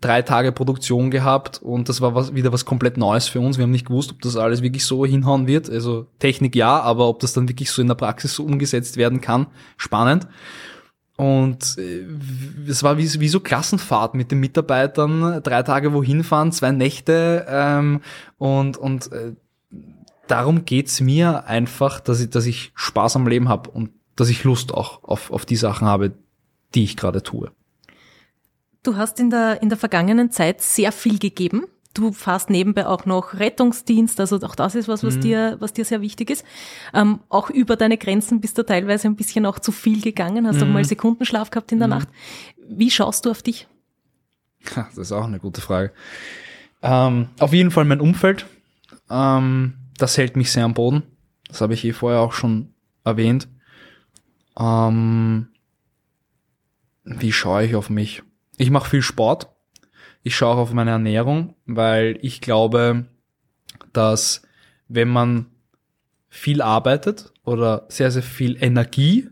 drei 0.00 0.22
Tage 0.22 0.52
Produktion 0.52 1.10
gehabt 1.10 1.60
und 1.62 1.88
das 1.88 2.00
war 2.00 2.14
was, 2.14 2.34
wieder 2.34 2.52
was 2.52 2.64
komplett 2.64 2.96
Neues 2.96 3.28
für 3.28 3.40
uns. 3.40 3.58
Wir 3.58 3.64
haben 3.64 3.70
nicht 3.72 3.86
gewusst, 3.86 4.12
ob 4.12 4.22
das 4.22 4.36
alles 4.36 4.62
wirklich 4.62 4.86
so 4.86 5.04
hinhauen 5.04 5.46
wird. 5.46 5.68
Also 5.68 6.06
Technik 6.18 6.56
ja, 6.56 6.80
aber 6.80 7.08
ob 7.08 7.20
das 7.20 7.34
dann 7.34 7.48
wirklich 7.48 7.70
so 7.70 7.82
in 7.82 7.88
der 7.88 7.94
Praxis 7.94 8.34
so 8.34 8.44
umgesetzt 8.44 8.96
werden 8.96 9.20
kann, 9.20 9.48
spannend. 9.76 10.26
Und 11.16 11.76
äh, 11.76 12.06
es 12.66 12.82
war 12.82 12.96
wie, 12.96 13.20
wie 13.20 13.28
so 13.28 13.40
Klassenfahrt 13.40 14.14
mit 14.14 14.30
den 14.30 14.40
Mitarbeitern, 14.40 15.42
drei 15.42 15.62
Tage 15.62 15.92
wohin 15.92 16.24
fahren, 16.24 16.52
zwei 16.52 16.70
Nächte 16.70 17.46
ähm, 17.48 18.00
und, 18.38 18.78
und 18.78 19.12
äh, 19.12 19.34
darum 20.26 20.64
geht's 20.64 21.00
mir 21.00 21.46
einfach, 21.46 22.00
dass 22.00 22.20
ich, 22.20 22.30
dass 22.30 22.46
ich 22.46 22.72
Spaß 22.74 23.16
am 23.16 23.26
Leben 23.26 23.48
habe 23.48 23.70
und 23.70 23.90
dass 24.16 24.28
ich 24.28 24.44
Lust 24.44 24.72
auch 24.72 25.02
auf, 25.04 25.30
auf 25.30 25.44
die 25.44 25.56
Sachen 25.56 25.86
habe, 25.86 26.12
die 26.74 26.84
ich 26.84 26.96
gerade 26.96 27.22
tue. 27.22 27.50
Du 28.82 28.96
hast 28.96 29.20
in 29.20 29.30
der, 29.30 29.62
in 29.62 29.68
der 29.68 29.78
vergangenen 29.78 30.30
Zeit 30.30 30.60
sehr 30.60 30.92
viel 30.92 31.18
gegeben. 31.18 31.64
Du 31.94 32.12
fährst 32.12 32.48
nebenbei 32.48 32.86
auch 32.86 33.04
noch 33.04 33.34
Rettungsdienst, 33.34 34.18
also 34.18 34.36
auch 34.40 34.54
das 34.54 34.74
ist 34.74 34.88
was, 34.88 35.04
was 35.04 35.16
mhm. 35.16 35.20
dir, 35.20 35.56
was 35.60 35.74
dir 35.74 35.84
sehr 35.84 36.00
wichtig 36.00 36.30
ist. 36.30 36.44
Ähm, 36.94 37.20
auch 37.28 37.50
über 37.50 37.76
deine 37.76 37.98
Grenzen 37.98 38.40
bist 38.40 38.56
du 38.56 38.64
teilweise 38.64 39.08
ein 39.08 39.16
bisschen 39.16 39.44
auch 39.44 39.58
zu 39.58 39.72
viel 39.72 40.00
gegangen, 40.00 40.46
hast 40.46 40.56
mhm. 40.56 40.62
auch 40.62 40.68
mal 40.68 40.84
Sekundenschlaf 40.84 41.50
gehabt 41.50 41.70
in 41.70 41.78
der 41.78 41.88
mhm. 41.88 41.94
Nacht. 41.94 42.08
Wie 42.66 42.90
schaust 42.90 43.26
du 43.26 43.30
auf 43.30 43.42
dich? 43.42 43.68
Das 44.74 44.96
ist 44.96 45.12
auch 45.12 45.24
eine 45.24 45.38
gute 45.38 45.60
Frage. 45.60 45.92
Ähm, 46.82 47.28
auf 47.38 47.52
jeden 47.52 47.70
Fall 47.70 47.84
mein 47.84 48.00
Umfeld. 48.00 48.46
Ähm, 49.10 49.74
das 49.98 50.18
hält 50.18 50.36
mich 50.36 50.50
sehr 50.52 50.64
am 50.64 50.74
Boden. 50.74 51.02
Das 51.48 51.60
habe 51.60 51.74
ich 51.74 51.84
eh 51.84 51.92
vorher 51.92 52.20
auch 52.20 52.32
schon 52.32 52.74
erwähnt. 53.04 53.48
Ähm, 54.58 55.48
wie 57.04 57.32
schaue 57.32 57.64
ich 57.64 57.74
auf 57.74 57.90
mich? 57.90 58.22
Ich 58.56 58.70
mache 58.70 58.88
viel 58.88 59.02
Sport. 59.02 59.48
Ich 60.22 60.36
schaue 60.36 60.54
auch 60.54 60.58
auf 60.58 60.72
meine 60.72 60.92
Ernährung, 60.92 61.56
weil 61.66 62.18
ich 62.22 62.40
glaube, 62.40 63.06
dass 63.92 64.42
wenn 64.88 65.08
man 65.08 65.46
viel 66.28 66.62
arbeitet 66.62 67.32
oder 67.44 67.86
sehr, 67.88 68.10
sehr 68.10 68.22
viel 68.22 68.62
Energie, 68.62 69.28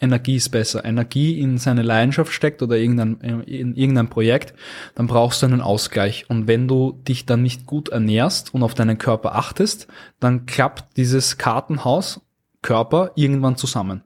Energie 0.00 0.36
ist 0.36 0.48
besser, 0.48 0.84
Energie 0.84 1.38
in 1.38 1.58
seine 1.58 1.82
Leidenschaft 1.82 2.32
steckt 2.32 2.62
oder 2.62 2.76
irgendein, 2.76 3.20
in 3.20 3.74
irgendein 3.74 4.08
Projekt, 4.08 4.54
dann 4.94 5.06
brauchst 5.06 5.42
du 5.42 5.46
einen 5.46 5.60
Ausgleich. 5.60 6.28
Und 6.28 6.46
wenn 6.48 6.68
du 6.68 7.00
dich 7.06 7.26
dann 7.26 7.42
nicht 7.42 7.66
gut 7.66 7.90
ernährst 7.90 8.54
und 8.54 8.62
auf 8.62 8.74
deinen 8.74 8.98
Körper 8.98 9.34
achtest, 9.34 9.88
dann 10.18 10.46
klappt 10.46 10.96
dieses 10.96 11.38
Kartenhaus 11.38 12.22
Körper 12.62 13.12
irgendwann 13.14 13.56
zusammen. 13.56 14.02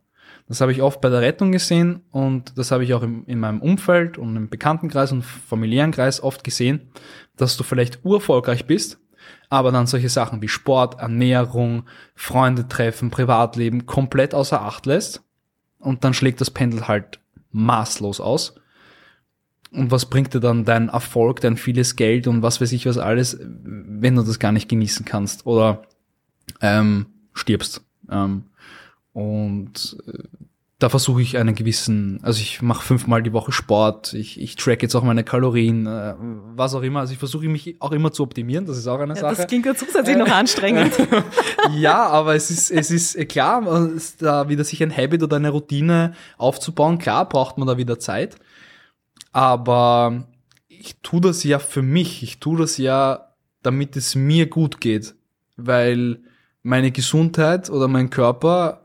Das 0.47 0.61
habe 0.61 0.73
ich 0.73 0.83
oft 0.83 1.01
bei 1.01 1.09
der 1.09 1.23
Rettung 1.23 1.53
gesehen 1.53 2.03
und 2.11 2.59
das 2.59 2.71
habe 2.71 2.85
ich 2.85 2.93
auch 2.93 3.03
im, 3.03 3.25
in 3.27 3.41
meinem 3.41 3.63
Umfeld 3.63 4.19
und 4.19 4.37
im 4.37 4.51
Bekanntenkreis 4.51 5.11
und 5.11 5.23
familiären 5.23 5.91
Kreis 5.91 6.23
oft 6.23 6.45
gesehen, 6.45 6.91
dass 7.37 7.57
du 7.57 7.65
vielleicht 7.65 8.05
urerfolgreich 8.05 8.67
bist, 8.67 8.99
aber 9.49 9.73
dann 9.73 9.87
solche 9.87 10.11
Sachen 10.11 10.43
wie 10.43 10.49
Sport, 10.49 11.01
Ernährung, 11.01 11.85
Freunde 12.15 12.69
treffen, 12.69 13.11
Privatleben 13.11 13.87
komplett 13.87 14.35
außer 14.35 14.61
Acht 14.61 14.85
lässt 14.85 15.24
und 15.85 16.05
dann 16.05 16.15
schlägt 16.15 16.41
das 16.41 16.51
Pendel 16.51 16.89
halt 16.89 17.21
maßlos 17.53 18.21
aus. 18.21 18.55
Und 19.71 19.91
was 19.91 20.07
bringt 20.07 20.35
dir 20.35 20.41
dann 20.41 20.65
dein 20.65 20.89
Erfolg, 20.89 21.41
dein 21.41 21.57
vieles 21.57 21.97
Geld 21.97 22.27
und 22.27 22.43
was 22.43 22.61
weiß 22.61 22.73
ich 22.73 22.87
was 22.87 22.99
alles, 22.99 23.39
wenn 23.41 24.15
du 24.15 24.23
das 24.23 24.39
gar 24.39 24.53
nicht 24.53 24.69
genießen 24.69 25.05
kannst 25.05 25.47
oder 25.47 25.83
ähm, 26.61 27.07
stirbst? 27.33 27.83
Ähm, 28.09 28.45
und 29.13 29.97
äh, 30.07 30.23
da 30.81 30.89
versuche 30.89 31.23
ich 31.23 31.39
einen 31.39 31.55
gewissen, 31.55 32.19
also 32.23 32.41
ich 32.41 32.61
mache 32.61 32.85
fünfmal 32.85 33.23
die 33.23 33.33
Woche 33.33 33.53
Sport, 33.53 34.13
ich, 34.13 34.41
ich 34.41 34.57
track 34.57 34.83
jetzt 34.83 34.95
auch 34.97 35.05
meine 35.05 35.23
Kalorien, 35.23 35.87
äh, 35.87 36.15
was 36.57 36.75
auch 36.75 36.83
immer. 36.83 37.01
Also 37.01 37.13
ich 37.13 37.19
versuche 37.19 37.47
mich 37.47 37.77
auch 37.79 37.93
immer 37.93 38.13
zu 38.13 38.25
optimieren, 38.25 38.67
das 38.67 38.77
ist 38.77 38.89
auch 38.89 38.99
eine 38.99 39.15
ja, 39.15 39.21
Sache. 39.21 39.37
Das 39.37 39.47
klingt 39.47 39.67
ja 39.67 39.75
zusätzlich 39.75 40.17
noch 40.17 40.29
anstrengend. 40.29 40.93
ja, 41.77 42.07
aber 42.07 42.35
es 42.35 42.51
ist, 42.51 42.71
es 42.71 42.91
ist 42.91 43.15
äh, 43.15 43.25
klar, 43.25 43.63
da 44.19 44.49
wieder 44.49 44.65
sich 44.65 44.83
ein 44.83 44.95
Habit 44.95 45.23
oder 45.23 45.37
eine 45.37 45.51
Routine 45.51 46.15
aufzubauen, 46.39 46.99
klar 46.99 47.29
braucht 47.29 47.57
man 47.57 47.69
da 47.69 47.77
wieder 47.79 48.01
Zeit. 48.01 48.37
Aber 49.31 50.25
ich 50.67 50.97
tue 51.03 51.21
das 51.21 51.45
ja 51.45 51.61
für 51.61 51.83
mich, 51.83 52.25
ich 52.25 52.41
tue 52.41 52.59
das 52.59 52.79
ja, 52.79 53.35
damit 53.63 53.97
es 53.97 54.17
mir 54.17 54.47
gut 54.47 54.81
geht, 54.81 55.15
weil 55.57 56.19
meine 56.63 56.91
Gesundheit 56.91 57.71
oder 57.71 57.87
mein 57.87 58.11
Körper 58.11 58.84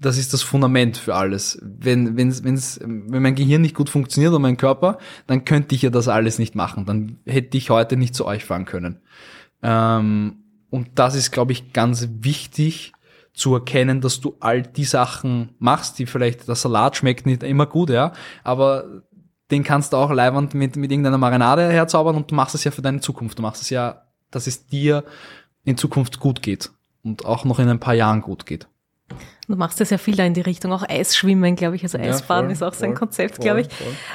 das 0.00 0.18
ist 0.18 0.32
das 0.32 0.42
Fundament 0.42 0.96
für 0.96 1.14
alles. 1.14 1.58
Wenn, 1.62 2.16
wenn's, 2.16 2.42
wenn's, 2.42 2.80
wenn 2.82 3.22
mein 3.22 3.34
Gehirn 3.34 3.62
nicht 3.62 3.76
gut 3.76 3.88
funktioniert 3.88 4.32
und 4.32 4.42
mein 4.42 4.56
Körper, 4.56 4.98
dann 5.26 5.44
könnte 5.44 5.74
ich 5.74 5.82
ja 5.82 5.90
das 5.90 6.08
alles 6.08 6.38
nicht 6.38 6.54
machen. 6.54 6.84
Dann 6.84 7.18
hätte 7.26 7.56
ich 7.56 7.70
heute 7.70 7.96
nicht 7.96 8.14
zu 8.14 8.26
euch 8.26 8.44
fahren 8.44 8.64
können. 8.64 9.00
Ähm, 9.62 10.44
und 10.70 10.88
das 10.94 11.14
ist, 11.14 11.30
glaube 11.30 11.52
ich, 11.52 11.72
ganz 11.72 12.08
wichtig 12.20 12.92
zu 13.32 13.54
erkennen, 13.54 14.00
dass 14.00 14.20
du 14.20 14.36
all 14.40 14.62
die 14.62 14.84
Sachen 14.84 15.54
machst, 15.58 15.98
die 15.98 16.06
vielleicht, 16.06 16.48
der 16.48 16.56
Salat 16.56 16.96
schmeckt 16.96 17.26
nicht 17.26 17.42
immer 17.42 17.66
gut, 17.66 17.90
ja, 17.90 18.12
aber 18.42 19.02
den 19.50 19.62
kannst 19.62 19.92
du 19.92 19.96
auch 19.96 20.10
leibend 20.10 20.54
mit, 20.54 20.76
mit 20.76 20.90
irgendeiner 20.90 21.18
Marinade 21.18 21.68
herzaubern 21.70 22.16
und 22.16 22.30
du 22.30 22.34
machst 22.34 22.54
es 22.54 22.64
ja 22.64 22.70
für 22.70 22.82
deine 22.82 23.00
Zukunft. 23.00 23.38
Du 23.38 23.42
machst 23.42 23.62
es 23.62 23.70
ja, 23.70 24.02
dass 24.30 24.46
es 24.46 24.66
dir 24.66 25.04
in 25.64 25.76
Zukunft 25.76 26.20
gut 26.20 26.42
geht 26.42 26.70
und 27.02 27.24
auch 27.24 27.44
noch 27.44 27.58
in 27.58 27.68
ein 27.68 27.80
paar 27.80 27.94
Jahren 27.94 28.20
gut 28.20 28.46
geht. 28.46 28.68
Du 29.50 29.56
machst 29.56 29.80
ja 29.80 29.86
sehr 29.86 29.98
viel 29.98 30.16
da 30.16 30.24
in 30.24 30.34
die 30.34 30.40
Richtung, 30.40 30.72
auch 30.72 30.88
Eisschwimmen, 30.88 31.56
glaube 31.56 31.76
ich. 31.76 31.82
Also 31.82 31.98
Eisbaden 31.98 32.50
ja, 32.50 32.54
ist 32.54 32.62
auch 32.62 32.74
so 32.74 32.84
ein 32.84 32.94
Konzept, 32.94 33.40
glaube 33.40 33.62
ich. 33.62 33.68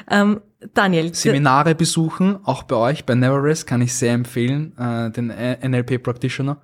Ähm, 0.09 0.41
Daniel. 0.73 1.13
Seminare 1.13 1.75
besuchen, 1.75 2.39
auch 2.43 2.63
bei 2.63 2.75
euch, 2.75 3.05
bei 3.05 3.15
Neverest, 3.15 3.67
kann 3.67 3.81
ich 3.81 3.93
sehr 3.93 4.13
empfehlen, 4.13 4.77
äh, 4.77 5.11
den 5.11 5.27
NLP 5.27 6.01
Practitioner. 6.01 6.61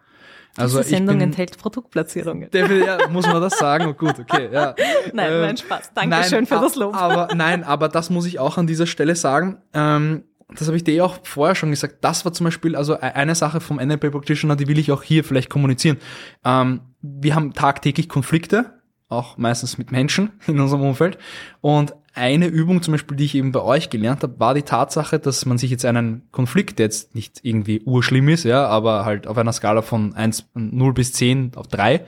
Also 0.58 0.80
Diese 0.80 0.90
Sendung 0.90 1.18
bin, 1.18 1.30
enthält 1.30 1.58
Produktplatzierungen. 1.58 2.50
ja, 2.52 3.08
muss 3.10 3.26
man 3.26 3.42
das 3.42 3.58
sagen? 3.58 3.88
Oh, 3.88 3.94
gut, 3.94 4.20
okay, 4.20 4.50
ja. 4.52 4.76
Nein, 5.14 5.32
ähm, 5.32 5.42
nein, 5.42 5.58
Spaß. 5.58 5.94
Dankeschön 5.94 6.40
nein, 6.40 6.46
für 6.46 6.56
das 6.56 6.76
Lob. 6.76 6.94
Aber 6.96 7.34
nein, 7.34 7.64
aber 7.64 7.88
das 7.88 8.10
muss 8.10 8.26
ich 8.26 8.40
auch 8.40 8.58
an 8.58 8.68
dieser 8.68 8.86
Stelle 8.86 9.16
sagen. 9.16 9.60
Ähm, 9.74 10.24
das 10.56 10.68
habe 10.68 10.78
ich 10.78 10.84
dir 10.84 11.06
auch 11.06 11.20
vorher 11.24 11.56
schon 11.56 11.70
gesagt. 11.70 11.98
Das 12.02 12.26
war 12.26 12.34
zum 12.34 12.46
Beispiel 12.46 12.76
also 12.76 12.96
e-, 12.96 13.00
eine 13.00 13.36
Sache 13.36 13.60
vom 13.60 13.78
NLP 13.78 14.12
Practitioner, 14.12 14.56
die 14.56 14.68
will 14.68 14.80
ich 14.80 14.92
auch 14.92 15.04
hier 15.04 15.24
vielleicht 15.24 15.50
kommunizieren. 15.50 15.98
Ähm, 16.44 16.82
wir 17.02 17.36
haben 17.36 17.54
tagtäglich 17.54 18.10
Konflikte, 18.10 18.74
auch 19.10 19.38
meistens 19.38 19.78
mit 19.78 19.92
Menschen 19.92 20.32
in 20.48 20.60
unserem 20.60 20.84
Umfeld. 20.84 21.18
Und 21.62 21.94
eine 22.14 22.48
Übung 22.48 22.82
zum 22.82 22.94
Beispiel, 22.94 23.16
die 23.16 23.24
ich 23.24 23.36
eben 23.36 23.54
bei 23.54 23.62
euch 23.62 23.90
gelernt 23.90 24.24
habe, 24.24 24.38
war 24.38 24.54
die 24.54 24.64
Tatsache, 24.64 25.18
dass 25.18 25.46
man 25.46 25.58
sich 25.58 25.72
jetzt 25.72 25.86
einen 25.86 26.30
Konflikt, 26.32 26.80
der 26.80 26.88
jetzt 26.88 27.16
nicht 27.16 27.40
irgendwie 27.44 27.82
urschlimm 27.86 28.28
ist, 28.28 28.44
ja, 28.44 28.68
aber 28.68 29.06
halt 29.06 29.28
auf 29.28 29.38
einer 29.38 29.54
Skala 29.54 29.82
von 29.82 30.14
1, 30.14 30.50
0 30.54 30.94
bis 30.94 31.14
10 31.14 31.54
auf 31.56 31.68
3 31.68 32.06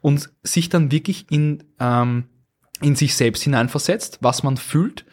und 0.00 0.30
sich 0.42 0.70
dann 0.70 0.90
wirklich 0.90 1.26
in, 1.30 1.62
ähm, 1.78 2.24
in 2.80 2.96
sich 2.96 3.14
selbst 3.14 3.44
hineinversetzt, 3.44 4.18
was 4.22 4.42
man 4.42 4.56
fühlt 4.56 5.06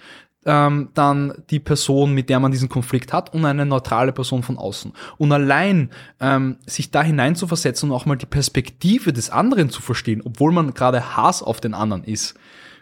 ähm, 0.46 0.90
dann 0.94 1.44
die 1.50 1.60
Person, 1.60 2.14
mit 2.14 2.30
der 2.30 2.40
man 2.40 2.52
diesen 2.52 2.70
Konflikt 2.70 3.14
hat 3.14 3.34
und 3.34 3.46
eine 3.46 3.66
neutrale 3.66 4.12
Person 4.12 4.44
von 4.44 4.58
außen. 4.58 4.94
Und 5.18 5.32
allein 5.32 5.92
ähm, 6.20 6.58
sich 6.66 6.92
da 6.92 7.04
hineinzuversetzen 7.04 7.90
und 7.90 7.96
auch 7.96 8.06
mal 8.06 8.16
die 8.16 8.26
Perspektive 8.26 9.14
des 9.14 9.30
anderen 9.30 9.70
zu 9.70 9.82
verstehen, 9.82 10.22
obwohl 10.26 10.52
man 10.52 10.74
gerade 10.74 11.16
Hass 11.16 11.44
auf 11.44 11.62
den 11.62 11.74
anderen 11.74 12.04
ist, 12.04 12.36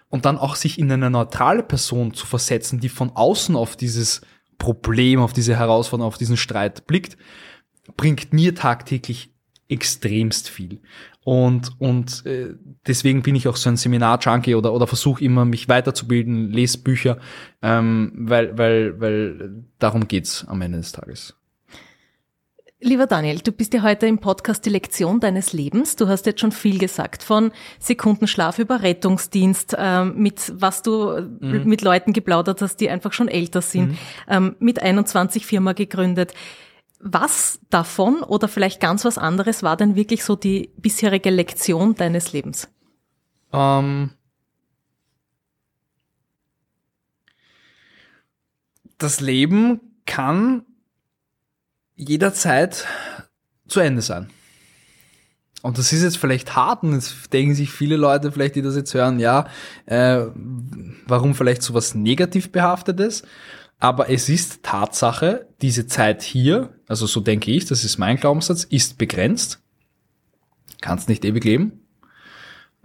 und 0.10 0.26
dann 0.26 0.38
auch 0.38 0.56
sich 0.56 0.80
in 0.80 0.92
eine 0.92 1.10
neutrale 1.10 1.64
Person 1.64 2.14
zu 2.14 2.26
versetzen, 2.26 2.80
die 2.80 2.90
von 2.90 3.12
außen 3.14 3.56
auf 3.56 3.76
dieses 3.76 4.22
Problem, 4.58 5.20
auf 5.20 5.34
diese 5.34 5.56
Herausforderung, 5.56 6.08
auf 6.08 6.18
diesen 6.18 6.38
Streit 6.38 6.88
blickt, 6.88 7.16
bringt 7.96 8.34
mir 8.34 8.56
tagtäglich 8.56 9.34
extremst 9.68 10.50
viel. 10.50 10.82
Und, 11.30 11.74
und 11.78 12.26
äh, 12.26 12.56
deswegen 12.88 13.22
bin 13.22 13.36
ich 13.36 13.48
auch 13.48 13.56
so 13.56 13.70
ein 13.70 13.78
Seminar-Junkie 13.78 14.56
oder, 14.56 14.74
oder 14.74 14.88
versuche 14.88 15.24
immer, 15.24 15.46
mich 15.46 15.70
weiterzubilden, 15.70 16.50
lese 16.50 16.80
Bücher, 16.80 17.20
ähm, 17.62 18.12
weil, 18.16 18.58
weil, 18.58 19.00
weil 19.00 19.64
darum 19.78 20.08
geht's 20.08 20.44
am 20.48 20.60
Ende 20.64 20.80
des 20.80 20.92
Tages. 20.92 21.36
Lieber 22.82 23.06
Daniel, 23.06 23.38
du 23.44 23.52
bist 23.52 23.76
ja 23.76 23.84
heute 23.84 24.08
im 24.08 24.18
Podcast 24.18 24.66
die 24.66 24.72
Lektion 24.72 25.20
deines 25.20 25.54
Lebens. 25.54 25.96
Du 25.96 26.08
hast 26.08 26.26
jetzt 26.26 26.42
schon 26.42 26.52
viel 26.52 26.80
gesagt 26.80 27.22
von 27.22 27.52
Sekundenschlaf 27.78 28.58
über 28.58 28.82
Rettungsdienst, 28.82 29.76
ähm, 29.78 30.16
mit 30.16 30.52
was 30.56 30.82
du 30.82 31.28
mhm. 31.42 31.62
mit 31.66 31.84
Leuten 31.84 32.12
geplaudert 32.12 32.64
hast, 32.64 32.78
die 32.78 32.90
einfach 32.90 33.14
schon 33.14 33.28
älter 33.28 33.62
sind, 33.62 33.90
mhm. 33.90 33.98
ähm, 34.28 34.56
mit 34.58 34.82
21 34.82 35.46
Firma 35.46 35.74
gegründet. 35.74 36.34
Was 37.00 37.60
davon 37.70 38.22
oder 38.24 38.50
vielleicht 38.50 38.82
ganz 38.82 39.06
was 39.06 39.18
anderes 39.18 39.64
war 39.64 39.78
denn 39.78 39.96
wirklich 39.96 40.24
so 40.24 40.36
die 40.36 40.74
bisherige 40.78 41.30
Lektion 41.30 41.96
deines 41.96 42.34
Lebens? 42.34 42.68
Ähm, 43.54 44.12
das 48.98 49.22
Leben 49.22 49.80
kann 50.06 50.66
jederzeit 51.96 52.86
zu 53.68 53.80
Ende 53.80 54.02
sein. 54.02 54.30
und 55.62 55.78
das 55.78 55.92
ist 55.94 56.04
jetzt 56.04 56.18
vielleicht 56.18 56.56
hart 56.56 56.84
und 56.84 56.94
jetzt 56.94 57.32
denken 57.34 57.54
sich 57.54 57.72
viele 57.72 57.98
Leute 57.98 58.32
vielleicht, 58.32 58.56
die 58.56 58.62
das 58.62 58.76
jetzt 58.76 58.94
hören, 58.94 59.20
ja, 59.20 59.48
äh, 59.86 60.26
warum 61.06 61.36
vielleicht 61.36 61.62
sowas 61.62 61.96
negativ 61.96 62.52
behaftetes? 62.52 63.24
Aber 63.80 64.10
es 64.10 64.28
ist 64.28 64.62
Tatsache, 64.62 65.48
diese 65.62 65.88
Zeit 65.88 66.22
hier, 66.22 66.74
also 66.88 67.08
so 67.08 67.22
denke 67.22 67.52
ich, 67.52 67.66
das 67.66 67.86
ist 67.86 67.98
mein 67.98 68.18
Glaubenssatz, 68.18 68.66
ist 68.66 68.98
begrenzt. 68.98 69.62
Kannst 70.82 71.08
nicht 71.08 71.24
ewig 71.24 71.46
leben. 71.46 71.80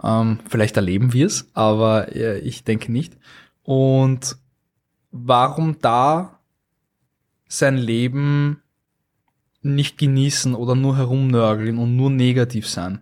Ähm, 0.03 0.39
vielleicht 0.49 0.77
erleben 0.77 1.13
wir 1.13 1.27
es, 1.27 1.51
aber 1.53 2.15
äh, 2.15 2.39
ich 2.39 2.63
denke 2.65 2.93
nicht. 2.93 3.17
Und 3.65 4.37
warum 5.11 5.79
da 5.81 6.39
sein 7.49 7.77
Leben 7.77 8.63
nicht 9.63 9.99
genießen 9.99 10.55
oder 10.55 10.75
nur 10.75 10.97
herumnörgeln 10.97 11.79
und 11.79 11.97
nur 11.97 12.11
negativ 12.11 12.69
sein? 12.69 13.01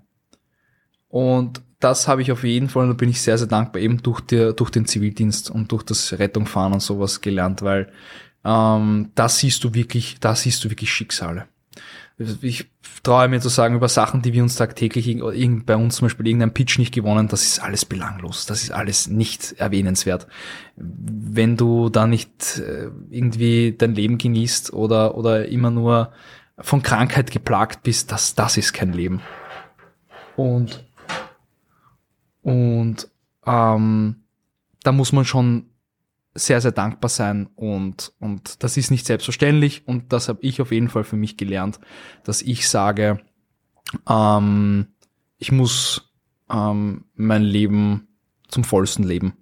Und 1.09 1.63
das 1.83 2.07
habe 2.07 2.23
ich 2.23 2.31
auf 2.31 2.45
jeden 2.45 2.69
Fall, 2.69 2.85
und 2.85 2.91
da 2.91 2.95
bin 2.95 3.11
ich 3.11 3.21
sehr, 3.21 3.39
sehr 3.39 3.49
dankbar, 3.49 3.83
eben 3.83 4.03
durch, 4.03 4.21
die, 4.21 4.55
durch 4.55 4.71
den 4.71 4.87
Zivildienst 4.87 5.51
und 5.51 5.73
durch 5.73 5.83
das 5.83 6.13
Rettungfahren 6.19 6.73
und 6.73 6.81
sowas 6.81 7.21
gelernt, 7.21 7.63
weil 7.63 7.93
ähm, 8.45 9.11
da 9.15 9.29
siehst 9.29 9.65
du 9.65 9.75
wirklich, 9.75 10.19
da 10.21 10.35
siehst 10.35 10.65
du 10.65 10.71
wirklich 10.71 10.93
Schicksale. 10.93 11.47
Ich 12.41 12.71
traue 13.03 13.27
mir 13.27 13.41
zu 13.41 13.49
sagen, 13.49 13.75
über 13.75 13.89
Sachen, 13.89 14.23
die 14.23 14.33
wir 14.33 14.43
uns 14.43 14.55
tagtäglich, 14.55 15.19
bei 15.67 15.77
uns 15.77 15.97
zum 15.97 16.07
Beispiel 16.07 16.27
irgendein 16.29 16.55
Pitch 16.55 16.79
nicht 16.79 16.95
gewonnen, 16.95 17.27
das 17.27 17.43
ist 17.43 17.61
alles 17.61 17.85
belanglos, 17.85 18.47
das 18.47 18.63
ist 18.63 18.71
alles 18.71 19.09
nicht 19.09 19.55
erwähnenswert. 19.59 20.29
Wenn 20.77 21.57
du 21.57 21.89
da 21.89 22.07
nicht 22.07 22.59
äh, 22.59 22.91
irgendwie 23.11 23.75
dein 23.77 23.95
Leben 23.95 24.19
genießt 24.19 24.73
oder, 24.73 25.17
oder 25.17 25.49
immer 25.49 25.71
nur 25.71 26.13
von 26.59 26.83
Krankheit 26.83 27.33
geplagt 27.33 27.83
bist, 27.83 28.13
das, 28.13 28.37
das 28.37 28.57
ist 28.57 28.73
kein 28.73 28.93
Leben. 28.93 29.21
Und 30.37 30.85
und 32.43 33.09
ähm, 33.47 34.17
da 34.83 34.93
muss 34.93 35.13
man 35.13 35.25
schon 35.25 35.67
sehr, 36.35 36.61
sehr 36.61 36.73
dankbar 36.73 37.09
sein 37.09 37.49
und, 37.55 38.13
und 38.19 38.63
das 38.63 38.77
ist 38.77 38.91
nicht 38.91 39.07
selbstverständlich 39.07 39.87
und 39.87 40.13
das 40.13 40.29
habe 40.29 40.39
ich 40.43 40.61
auf 40.61 40.73
jeden 40.73 40.89
Fall 40.89 41.05
für 41.05 41.17
mich 41.17 41.37
gelernt, 41.37 41.79
dass 42.25 42.43
ich 42.43 42.69
sage, 42.69 43.21
ähm, 44.09 44.89
ich 45.39 45.53
muss 45.53 46.13
ähm, 46.51 47.05
mein 47.15 47.43
Leben 47.43 48.09
zum 48.49 48.65
vollsten 48.65 49.05
leben, 49.05 49.35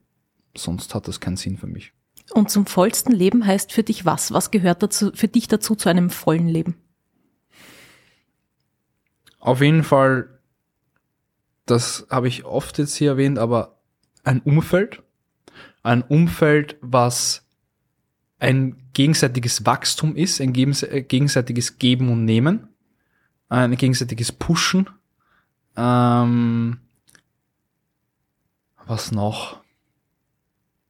sonst 0.57 0.95
hat 0.95 1.09
das 1.09 1.21
keinen 1.21 1.37
Sinn 1.37 1.59
für 1.59 1.67
mich. 1.67 1.93
Und 2.33 2.51
zum 2.51 2.67
vollsten 2.67 3.13
Leben 3.13 3.45
heißt 3.45 3.73
für 3.73 3.83
dich 3.83 4.05
was? 4.05 4.33
Was 4.33 4.51
gehört 4.51 4.83
dazu, 4.83 5.11
für 5.15 5.29
dich 5.29 5.49
dazu 5.49 5.75
zu 5.75 5.89
einem 5.89 6.11
vollen 6.11 6.49
Leben? 6.49 6.77
Auf 9.41 9.61
jeden 9.61 9.83
Fall 9.83 10.40
das 11.71 12.07
habe 12.11 12.29
ich 12.29 12.45
oft 12.45 12.79
jetzt 12.79 12.95
hier 12.95 13.13
erwähnt, 13.13 13.39
aber 13.39 13.81
ein 14.25 14.41
Umfeld, 14.41 15.03
ein 15.83 16.03
Umfeld, 16.03 16.77
was 16.81 17.47
ein 18.39 18.77
gegenseitiges 18.93 19.67
Wachstum 19.67 20.17
ist, 20.17 20.41
ein 20.41 20.55
äh, 20.55 21.03
gegenseitiges 21.03 21.79
Geben 21.79 22.11
und 22.11 22.25
Nehmen, 22.25 22.69
ein 23.49 23.77
gegenseitiges 23.77 24.33
Pushen. 24.33 24.89
Ähm, 25.77 26.79
was 28.87 29.13
noch? 29.13 29.61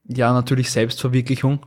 Ja, 0.05 0.33
natürlich 0.33 0.71
Selbstverwirklichung. 0.71 1.67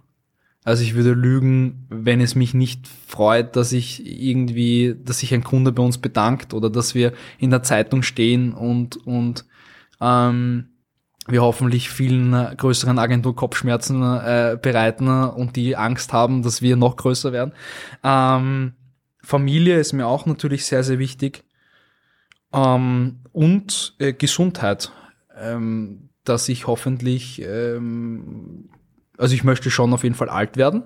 Also 0.63 0.83
ich 0.83 0.95
würde 0.95 1.11
lügen, 1.11 1.85
wenn 1.89 2.21
es 2.21 2.35
mich 2.35 2.53
nicht 2.53 2.87
freut, 2.87 3.55
dass 3.55 3.71
ich 3.73 4.05
irgendwie, 4.05 4.95
dass 5.03 5.19
sich 5.19 5.33
ein 5.33 5.43
Kunde 5.43 5.71
bei 5.71 5.83
uns 5.83 5.97
bedankt 5.97 6.53
oder 6.53 6.69
dass 6.69 6.95
wir 6.95 7.13
in 7.37 7.49
der 7.49 7.63
Zeitung 7.63 8.01
stehen 8.01 8.53
und, 8.53 8.95
und 9.05 9.45
ähm, 9.99 10.69
wir 11.27 11.41
hoffentlich 11.41 11.89
vielen 11.89 12.31
größeren 12.57 12.99
Agentur 12.99 13.35
Kopfschmerzen 13.35 14.01
äh, 14.03 14.57
bereiten 14.61 15.07
und 15.07 15.55
die 15.55 15.75
Angst 15.75 16.13
haben, 16.13 16.43
dass 16.43 16.61
wir 16.61 16.75
noch 16.75 16.95
größer 16.95 17.31
werden. 17.31 17.53
Ähm, 18.03 18.73
Familie 19.21 19.79
ist 19.79 19.93
mir 19.93 20.07
auch 20.07 20.25
natürlich 20.25 20.65
sehr, 20.65 20.83
sehr 20.83 20.99
wichtig. 20.99 21.45
Ähm, 22.53 23.19
und 23.31 23.95
äh, 23.99 24.13
Gesundheit, 24.13 24.91
ähm, 25.37 26.09
dass 26.25 26.49
ich 26.49 26.67
hoffentlich 26.67 27.41
ähm, 27.41 28.69
also 29.17 29.35
ich 29.35 29.43
möchte 29.43 29.71
schon 29.71 29.93
auf 29.93 30.03
jeden 30.03 30.15
Fall 30.15 30.29
alt 30.29 30.57
werden 30.57 30.83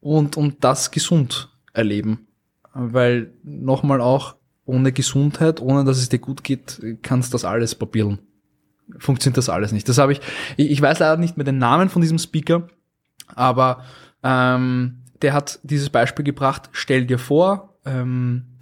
und, 0.00 0.36
und 0.36 0.64
das 0.64 0.90
gesund 0.90 1.50
erleben. 1.72 2.26
Weil 2.72 3.32
nochmal 3.42 4.00
auch 4.00 4.36
ohne 4.64 4.92
Gesundheit, 4.92 5.60
ohne 5.60 5.84
dass 5.84 5.98
es 5.98 6.08
dir 6.08 6.18
gut 6.18 6.42
geht, 6.42 6.80
kannst 7.02 7.34
das 7.34 7.44
alles 7.44 7.74
probieren. 7.74 8.18
Funktioniert 8.98 9.38
das 9.38 9.48
alles 9.48 9.72
nicht. 9.72 9.88
Das 9.88 9.98
habe 9.98 10.12
ich, 10.12 10.20
ich 10.56 10.80
weiß 10.80 10.98
leider 10.98 11.16
nicht 11.16 11.36
mehr 11.36 11.44
den 11.44 11.58
Namen 11.58 11.88
von 11.88 12.02
diesem 12.02 12.18
Speaker, 12.18 12.68
aber 13.34 13.84
ähm, 14.22 15.02
der 15.22 15.32
hat 15.32 15.60
dieses 15.62 15.90
Beispiel 15.90 16.24
gebracht, 16.24 16.68
stell 16.72 17.06
dir 17.06 17.18
vor, 17.18 17.78
ähm, 17.84 18.58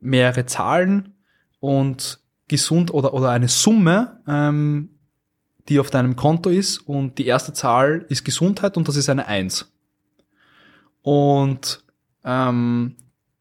mehrere 0.00 0.46
Zahlen 0.46 1.14
und 1.60 2.20
gesund 2.48 2.92
oder, 2.92 3.14
oder 3.14 3.30
eine 3.30 3.48
Summe 3.48 4.20
ähm, 4.26 4.90
die 5.68 5.80
auf 5.80 5.90
deinem 5.90 6.16
Konto 6.16 6.50
ist 6.50 6.78
und 6.78 7.18
die 7.18 7.26
erste 7.26 7.52
Zahl 7.52 8.04
ist 8.08 8.24
Gesundheit 8.24 8.76
und 8.76 8.86
das 8.86 8.96
ist 8.96 9.08
eine 9.08 9.26
Eins. 9.26 9.72
Und 11.02 11.84
ähm, 12.24 12.96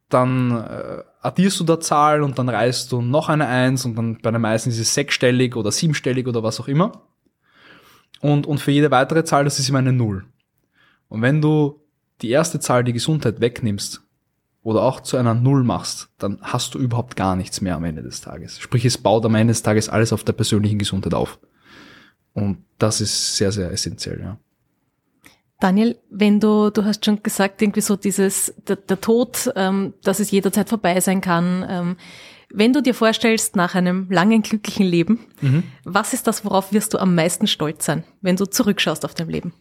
dann 0.09 0.51
äh, 0.51 1.03
addierst 1.21 1.59
du 1.59 1.63
da 1.63 1.79
Zahlen 1.79 2.23
und 2.23 2.37
dann 2.37 2.49
reißt 2.49 2.91
du 2.91 3.01
noch 3.01 3.29
eine 3.29 3.47
Eins 3.47 3.85
und 3.85 3.95
dann 3.95 4.19
bei 4.21 4.31
den 4.31 4.41
meisten 4.41 4.69
ist 4.69 4.79
es 4.79 4.93
sechsstellig 4.93 5.55
oder 5.55 5.71
siebenstellig 5.71 6.27
oder 6.27 6.43
was 6.43 6.59
auch 6.59 6.67
immer. 6.67 7.03
Und, 8.21 8.45
und 8.45 8.59
für 8.59 8.71
jede 8.71 8.91
weitere 8.91 9.25
Zahl, 9.25 9.43
das 9.43 9.59
ist 9.59 9.69
immer 9.69 9.79
eine 9.79 9.91
Null. 9.91 10.25
Und 11.09 11.21
wenn 11.21 11.41
du 11.41 11.81
die 12.21 12.29
erste 12.29 12.59
Zahl, 12.59 12.83
die 12.83 12.93
Gesundheit, 12.93 13.41
wegnimmst 13.41 14.01
oder 14.61 14.81
auch 14.83 15.01
zu 15.01 15.17
einer 15.17 15.33
Null 15.33 15.63
machst, 15.63 16.09
dann 16.19 16.39
hast 16.41 16.73
du 16.73 16.79
überhaupt 16.79 17.15
gar 17.17 17.35
nichts 17.35 17.59
mehr 17.59 17.75
am 17.75 17.83
Ende 17.83 18.01
des 18.01 18.21
Tages. 18.21 18.59
Sprich, 18.59 18.85
es 18.85 18.97
baut 18.97 19.25
am 19.25 19.35
Ende 19.35 19.51
des 19.51 19.63
Tages 19.63 19.89
alles 19.89 20.13
auf 20.13 20.23
der 20.23 20.33
persönlichen 20.33 20.79
Gesundheit 20.79 21.13
auf. 21.13 21.37
Und 22.33 22.63
das 22.77 23.01
ist 23.01 23.37
sehr, 23.37 23.51
sehr 23.51 23.71
essentiell, 23.71 24.19
ja. 24.19 24.37
Daniel, 25.59 25.97
wenn 26.09 26.41
du, 26.41 26.71
du 26.71 26.83
hast 26.83 27.05
schon 27.05 27.23
gesagt, 27.23 27.61
irgendwie 27.61 27.79
so 27.79 27.95
dieses, 27.95 28.53
der, 28.67 28.75
der 28.75 28.99
Tod, 28.99 29.49
ähm, 29.55 29.93
dass 30.03 30.19
es 30.19 30.29
jederzeit 30.29 30.67
vorbei 30.67 30.99
sein 30.99 31.21
kann. 31.21 31.65
Ähm, 31.69 31.97
wenn 32.49 32.73
du 32.73 32.81
dir 32.81 32.93
vorstellst, 32.93 33.55
nach 33.55 33.73
einem 33.73 34.11
langen, 34.11 34.41
glücklichen 34.41 34.85
Leben, 34.85 35.19
mhm. 35.39 35.63
was 35.85 36.13
ist 36.13 36.27
das, 36.27 36.43
worauf 36.43 36.73
wirst 36.73 36.93
du 36.93 36.97
am 36.97 37.15
meisten 37.15 37.47
stolz 37.47 37.85
sein, 37.85 38.03
wenn 38.19 38.35
du 38.35 38.45
zurückschaust 38.45 39.05
auf 39.05 39.13
dein 39.13 39.29
Leben? 39.29 39.53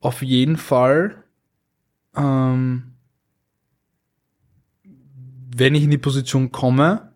Auf 0.00 0.22
jeden 0.22 0.58
Fall 0.58 1.24
ähm, 2.14 2.87
wenn 5.58 5.74
ich 5.74 5.84
in 5.84 5.90
die 5.90 5.98
Position 5.98 6.52
komme, 6.52 7.12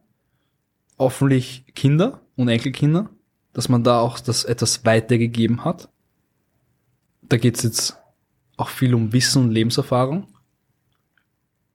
hoffentlich 0.99 1.65
Kinder 1.75 2.21
und 2.37 2.49
Enkelkinder, 2.49 3.11
dass 3.53 3.69
man 3.69 3.85
da 3.85 4.01
auch 4.01 4.19
das 4.21 4.45
etwas 4.45 4.85
weitergegeben 4.85 5.65
hat. 5.65 5.89
Da 7.23 7.37
geht's 7.37 7.63
jetzt 7.63 7.99
auch 8.57 8.69
viel 8.69 8.95
um 8.95 9.13
Wissen 9.13 9.43
und 9.43 9.51
Lebenserfahrung. 9.51 10.29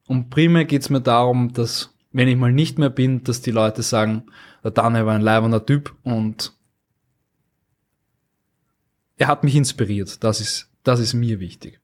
Und 0.07 0.29
primär 0.29 0.65
geht's 0.65 0.89
mir 0.89 1.01
darum, 1.01 1.53
dass, 1.53 1.93
wenn 2.11 2.27
ich 2.27 2.37
mal 2.37 2.53
nicht 2.53 2.79
mehr 2.79 2.89
bin, 2.89 3.23
dass 3.23 3.41
die 3.41 3.51
Leute 3.51 3.83
sagen, 3.83 4.27
der 4.63 4.71
Daniel 4.71 5.05
war 5.05 5.15
ein 5.15 5.21
leibender 5.21 5.65
Typ 5.65 5.95
und 6.03 6.53
er 9.17 9.27
hat 9.27 9.43
mich 9.43 9.55
inspiriert. 9.55 10.23
Das 10.23 10.39
ist, 10.39 10.71
das 10.83 10.99
ist 10.99 11.13
mir 11.13 11.39
wichtig. 11.39 11.81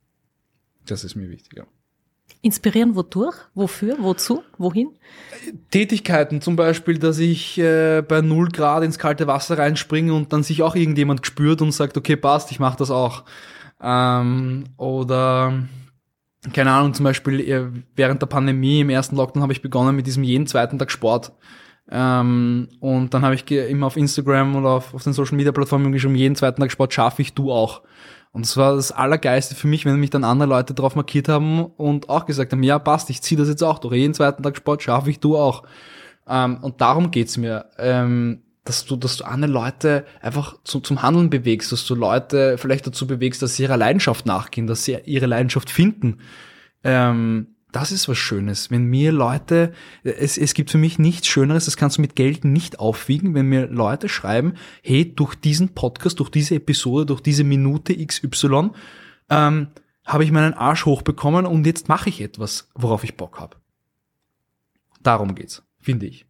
Das 0.85 1.03
ist 1.03 1.15
mir 1.15 1.29
wichtig, 1.29 1.57
ja. 1.57 1.65
Inspirieren 2.41 2.95
wodurch? 2.95 3.35
Wofür? 3.53 3.95
Wozu? 3.99 4.43
Wohin? 4.57 4.89
Tätigkeiten, 5.71 6.41
zum 6.41 6.55
Beispiel, 6.57 6.99
dass 6.99 7.17
ich 7.17 7.57
äh, 7.57 8.01
bei 8.01 8.21
null 8.21 8.49
Grad 8.49 8.83
ins 8.83 8.99
kalte 8.99 9.27
Wasser 9.27 9.57
reinspringe 9.57 10.13
und 10.13 10.33
dann 10.33 10.43
sich 10.43 10.61
auch 10.61 10.75
irgendjemand 10.75 11.25
spürt 11.25 11.61
und 11.61 11.71
sagt, 11.71 11.97
okay, 11.97 12.17
passt, 12.17 12.51
ich 12.51 12.59
mache 12.59 12.77
das 12.77 12.91
auch. 12.91 13.23
Ähm, 13.81 14.65
oder 14.77 15.53
keine 16.51 16.71
Ahnung, 16.71 16.93
zum 16.93 17.05
Beispiel 17.05 17.39
äh, 17.39 17.67
während 17.95 18.21
der 18.21 18.27
Pandemie 18.27 18.81
im 18.81 18.89
ersten 18.89 19.15
Lockdown 19.15 19.43
habe 19.43 19.53
ich 19.53 19.61
begonnen 19.61 19.95
mit 19.95 20.07
diesem 20.07 20.23
jeden 20.23 20.47
zweiten 20.47 20.77
Tag 20.77 20.91
Sport. 20.91 21.31
Ähm, 21.89 22.69
und 22.79 23.13
dann 23.13 23.23
habe 23.23 23.35
ich 23.35 23.49
immer 23.49 23.87
auf 23.87 23.97
Instagram 23.97 24.55
oder 24.55 24.69
auf, 24.69 24.93
auf 24.93 25.03
den 25.03 25.13
Social 25.13 25.37
Media 25.37 25.51
Plattformen 25.51 25.91
geschrieben, 25.91 26.15
jeden 26.15 26.35
zweiten 26.35 26.61
Tag 26.61 26.71
Sport 26.71 26.93
schaffe 26.93 27.21
ich, 27.21 27.33
du 27.33 27.51
auch. 27.51 27.83
Und 28.33 28.45
es 28.45 28.57
war 28.57 28.75
das 28.75 28.91
Allergeiste 28.91 29.55
für 29.55 29.67
mich, 29.67 29.85
wenn 29.85 29.99
mich 29.99 30.09
dann 30.09 30.23
andere 30.23 30.49
Leute 30.49 30.73
drauf 30.73 30.95
markiert 30.95 31.29
haben 31.29 31.63
und 31.63 32.09
auch 32.09 32.25
gesagt 32.25 32.51
haben, 32.51 32.63
ja 32.63 32.79
passt, 32.79 33.09
ich 33.11 33.21
ziehe 33.21 33.39
das 33.39 33.47
jetzt 33.47 33.63
auch 33.63 33.79
durch. 33.79 33.95
Jeden 33.95 34.15
zweiten 34.15 34.41
Tag 34.41 34.57
Sport 34.57 34.81
schaffe 34.81 35.11
ich, 35.11 35.19
du 35.19 35.37
auch. 35.37 35.63
Ähm, 36.27 36.57
und 36.61 36.81
darum 36.81 37.11
geht's 37.11 37.37
mir. 37.37 37.69
Ähm, 37.77 38.41
dass 38.65 38.85
du, 38.85 38.95
dass 38.95 39.17
du 39.17 39.25
andere 39.25 39.51
Leute 39.51 40.05
einfach 40.21 40.57
zu, 40.63 40.79
zum 40.79 41.01
Handeln 41.01 41.29
bewegst, 41.29 41.71
dass 41.71 41.85
du 41.85 41.95
Leute 41.95 42.57
vielleicht 42.57 42.87
dazu 42.87 43.05
bewegst, 43.05 43.41
dass 43.41 43.55
sie 43.55 43.63
ihrer 43.63 43.77
Leidenschaft 43.77 44.25
nachgehen, 44.25 44.67
dass 44.67 44.85
sie 44.85 44.97
ihre 45.05 45.25
Leidenschaft 45.25 45.69
finden. 45.69 46.19
ähm, 46.83 47.52
das 47.73 47.91
ist 47.91 48.07
was 48.07 48.17
Schönes. 48.17 48.71
Wenn 48.71 48.85
mir 48.85 49.11
Leute, 49.11 49.73
es, 50.03 50.37
es 50.37 50.53
gibt 50.53 50.71
für 50.71 50.77
mich 50.77 50.99
nichts 50.99 51.27
Schöneres, 51.27 51.65
das 51.65 51.75
kannst 51.75 51.97
du 51.97 52.01
mit 52.01 52.15
Geld 52.15 52.45
nicht 52.45 52.79
aufwiegen, 52.79 53.33
wenn 53.33 53.47
mir 53.47 53.67
Leute 53.67 54.07
schreiben, 54.07 54.53
hey, 54.81 55.13
durch 55.13 55.35
diesen 55.35 55.69
Podcast, 55.69 56.19
durch 56.19 56.29
diese 56.29 56.55
Episode, 56.55 57.07
durch 57.07 57.21
diese 57.21 57.43
Minute 57.43 57.93
XY, 57.95 58.69
ähm, 59.29 59.67
habe 60.05 60.23
ich 60.23 60.31
meinen 60.31 60.53
Arsch 60.53 60.85
hochbekommen 60.85 61.45
und 61.45 61.65
jetzt 61.65 61.89
mache 61.89 62.09
ich 62.09 62.21
etwas, 62.21 62.69
worauf 62.75 63.03
ich 63.03 63.17
Bock 63.17 63.39
habe. 63.39 63.57
Darum 65.01 65.35
geht's, 65.35 65.63
finde 65.79 66.05
ich. 66.05 66.25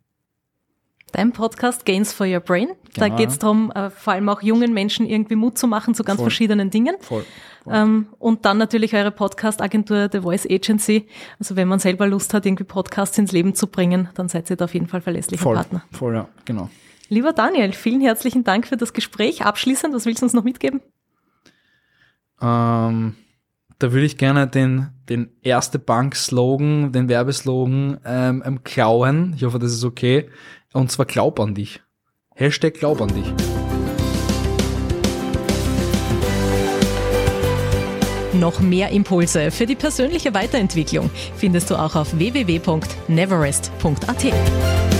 Dein 1.13 1.31
Podcast 1.31 1.85
Gains 1.85 2.11
for 2.11 2.27
Your 2.27 2.41
Brain. 2.41 2.69
Da 2.95 3.05
Genau. 3.05 3.17
geht 3.17 3.29
es 3.29 3.39
darum, 3.39 3.71
äh, 3.71 3.89
vor 3.89 4.13
allem 4.13 4.27
auch 4.29 4.41
jungen 4.41 4.73
Menschen 4.73 5.05
irgendwie 5.05 5.35
Mut 5.35 5.57
zu 5.57 5.67
machen 5.67 5.95
zu 5.95 6.03
ganz 6.03 6.17
Voll. 6.17 6.25
verschiedenen 6.25 6.69
Dingen. 6.69 6.95
Voll. 6.99 7.23
Ähm, 7.69 8.07
und 8.19 8.43
dann 8.45 8.57
natürlich 8.57 8.93
eure 8.93 9.11
Podcast-Agentur 9.11 10.09
The 10.11 10.19
Voice 10.19 10.45
Agency. 10.49 11.07
Also 11.39 11.55
wenn 11.55 11.67
man 11.69 11.79
selber 11.79 12.07
Lust 12.07 12.33
hat, 12.33 12.45
irgendwie 12.45 12.65
Podcasts 12.65 13.17
ins 13.17 13.31
Leben 13.31 13.55
zu 13.55 13.67
bringen, 13.67 14.09
dann 14.15 14.27
seid 14.27 14.49
ihr 14.49 14.57
da 14.57 14.65
auf 14.65 14.73
jeden 14.73 14.87
Fall 14.87 14.99
verlässlicher 15.01 15.41
Voll, 15.43 15.55
Partner. 15.55 15.83
voll, 15.91 16.13
ja, 16.15 16.27
genau. 16.45 16.69
Lieber 17.09 17.31
Daniel, 17.31 17.71
vielen 17.73 18.01
herzlichen 18.01 18.43
Dank 18.43 18.67
für 18.67 18.75
das 18.75 18.91
Gespräch. 18.91 19.45
Abschließend, 19.45 19.93
was 19.93 20.05
willst 20.05 20.21
du 20.21 20.25
uns 20.25 20.33
noch 20.33 20.43
mitgeben? 20.43 20.81
Ähm, 22.41 23.15
da 23.83 23.91
würde 23.91 24.05
ich 24.05 24.17
gerne 24.17 24.47
den, 24.47 24.87
den 25.09 25.29
erste 25.41 25.77
Bank-Slogan, 25.77 26.93
den 26.93 27.09
Werbeslogan 27.09 27.99
ähm, 28.05 28.41
ähm, 28.45 28.63
klauen. 28.63 29.33
Ich 29.35 29.43
hoffe, 29.43 29.59
das 29.59 29.73
ist 29.73 29.83
okay. 29.83 30.29
Und 30.71 30.89
zwar 30.89 31.05
Glaub 31.05 31.37
an 31.41 31.53
dich. 31.53 31.81
Hashtag 32.33 32.75
Glaub 32.75 33.01
an 33.01 33.09
dich. 33.09 33.25
Noch 38.33 38.61
mehr 38.61 38.91
Impulse 38.91 39.51
für 39.51 39.65
die 39.65 39.75
persönliche 39.75 40.33
Weiterentwicklung 40.33 41.09
findest 41.35 41.69
du 41.69 41.75
auch 41.75 41.97
auf 41.97 42.17
www.neverest.at. 42.17 44.92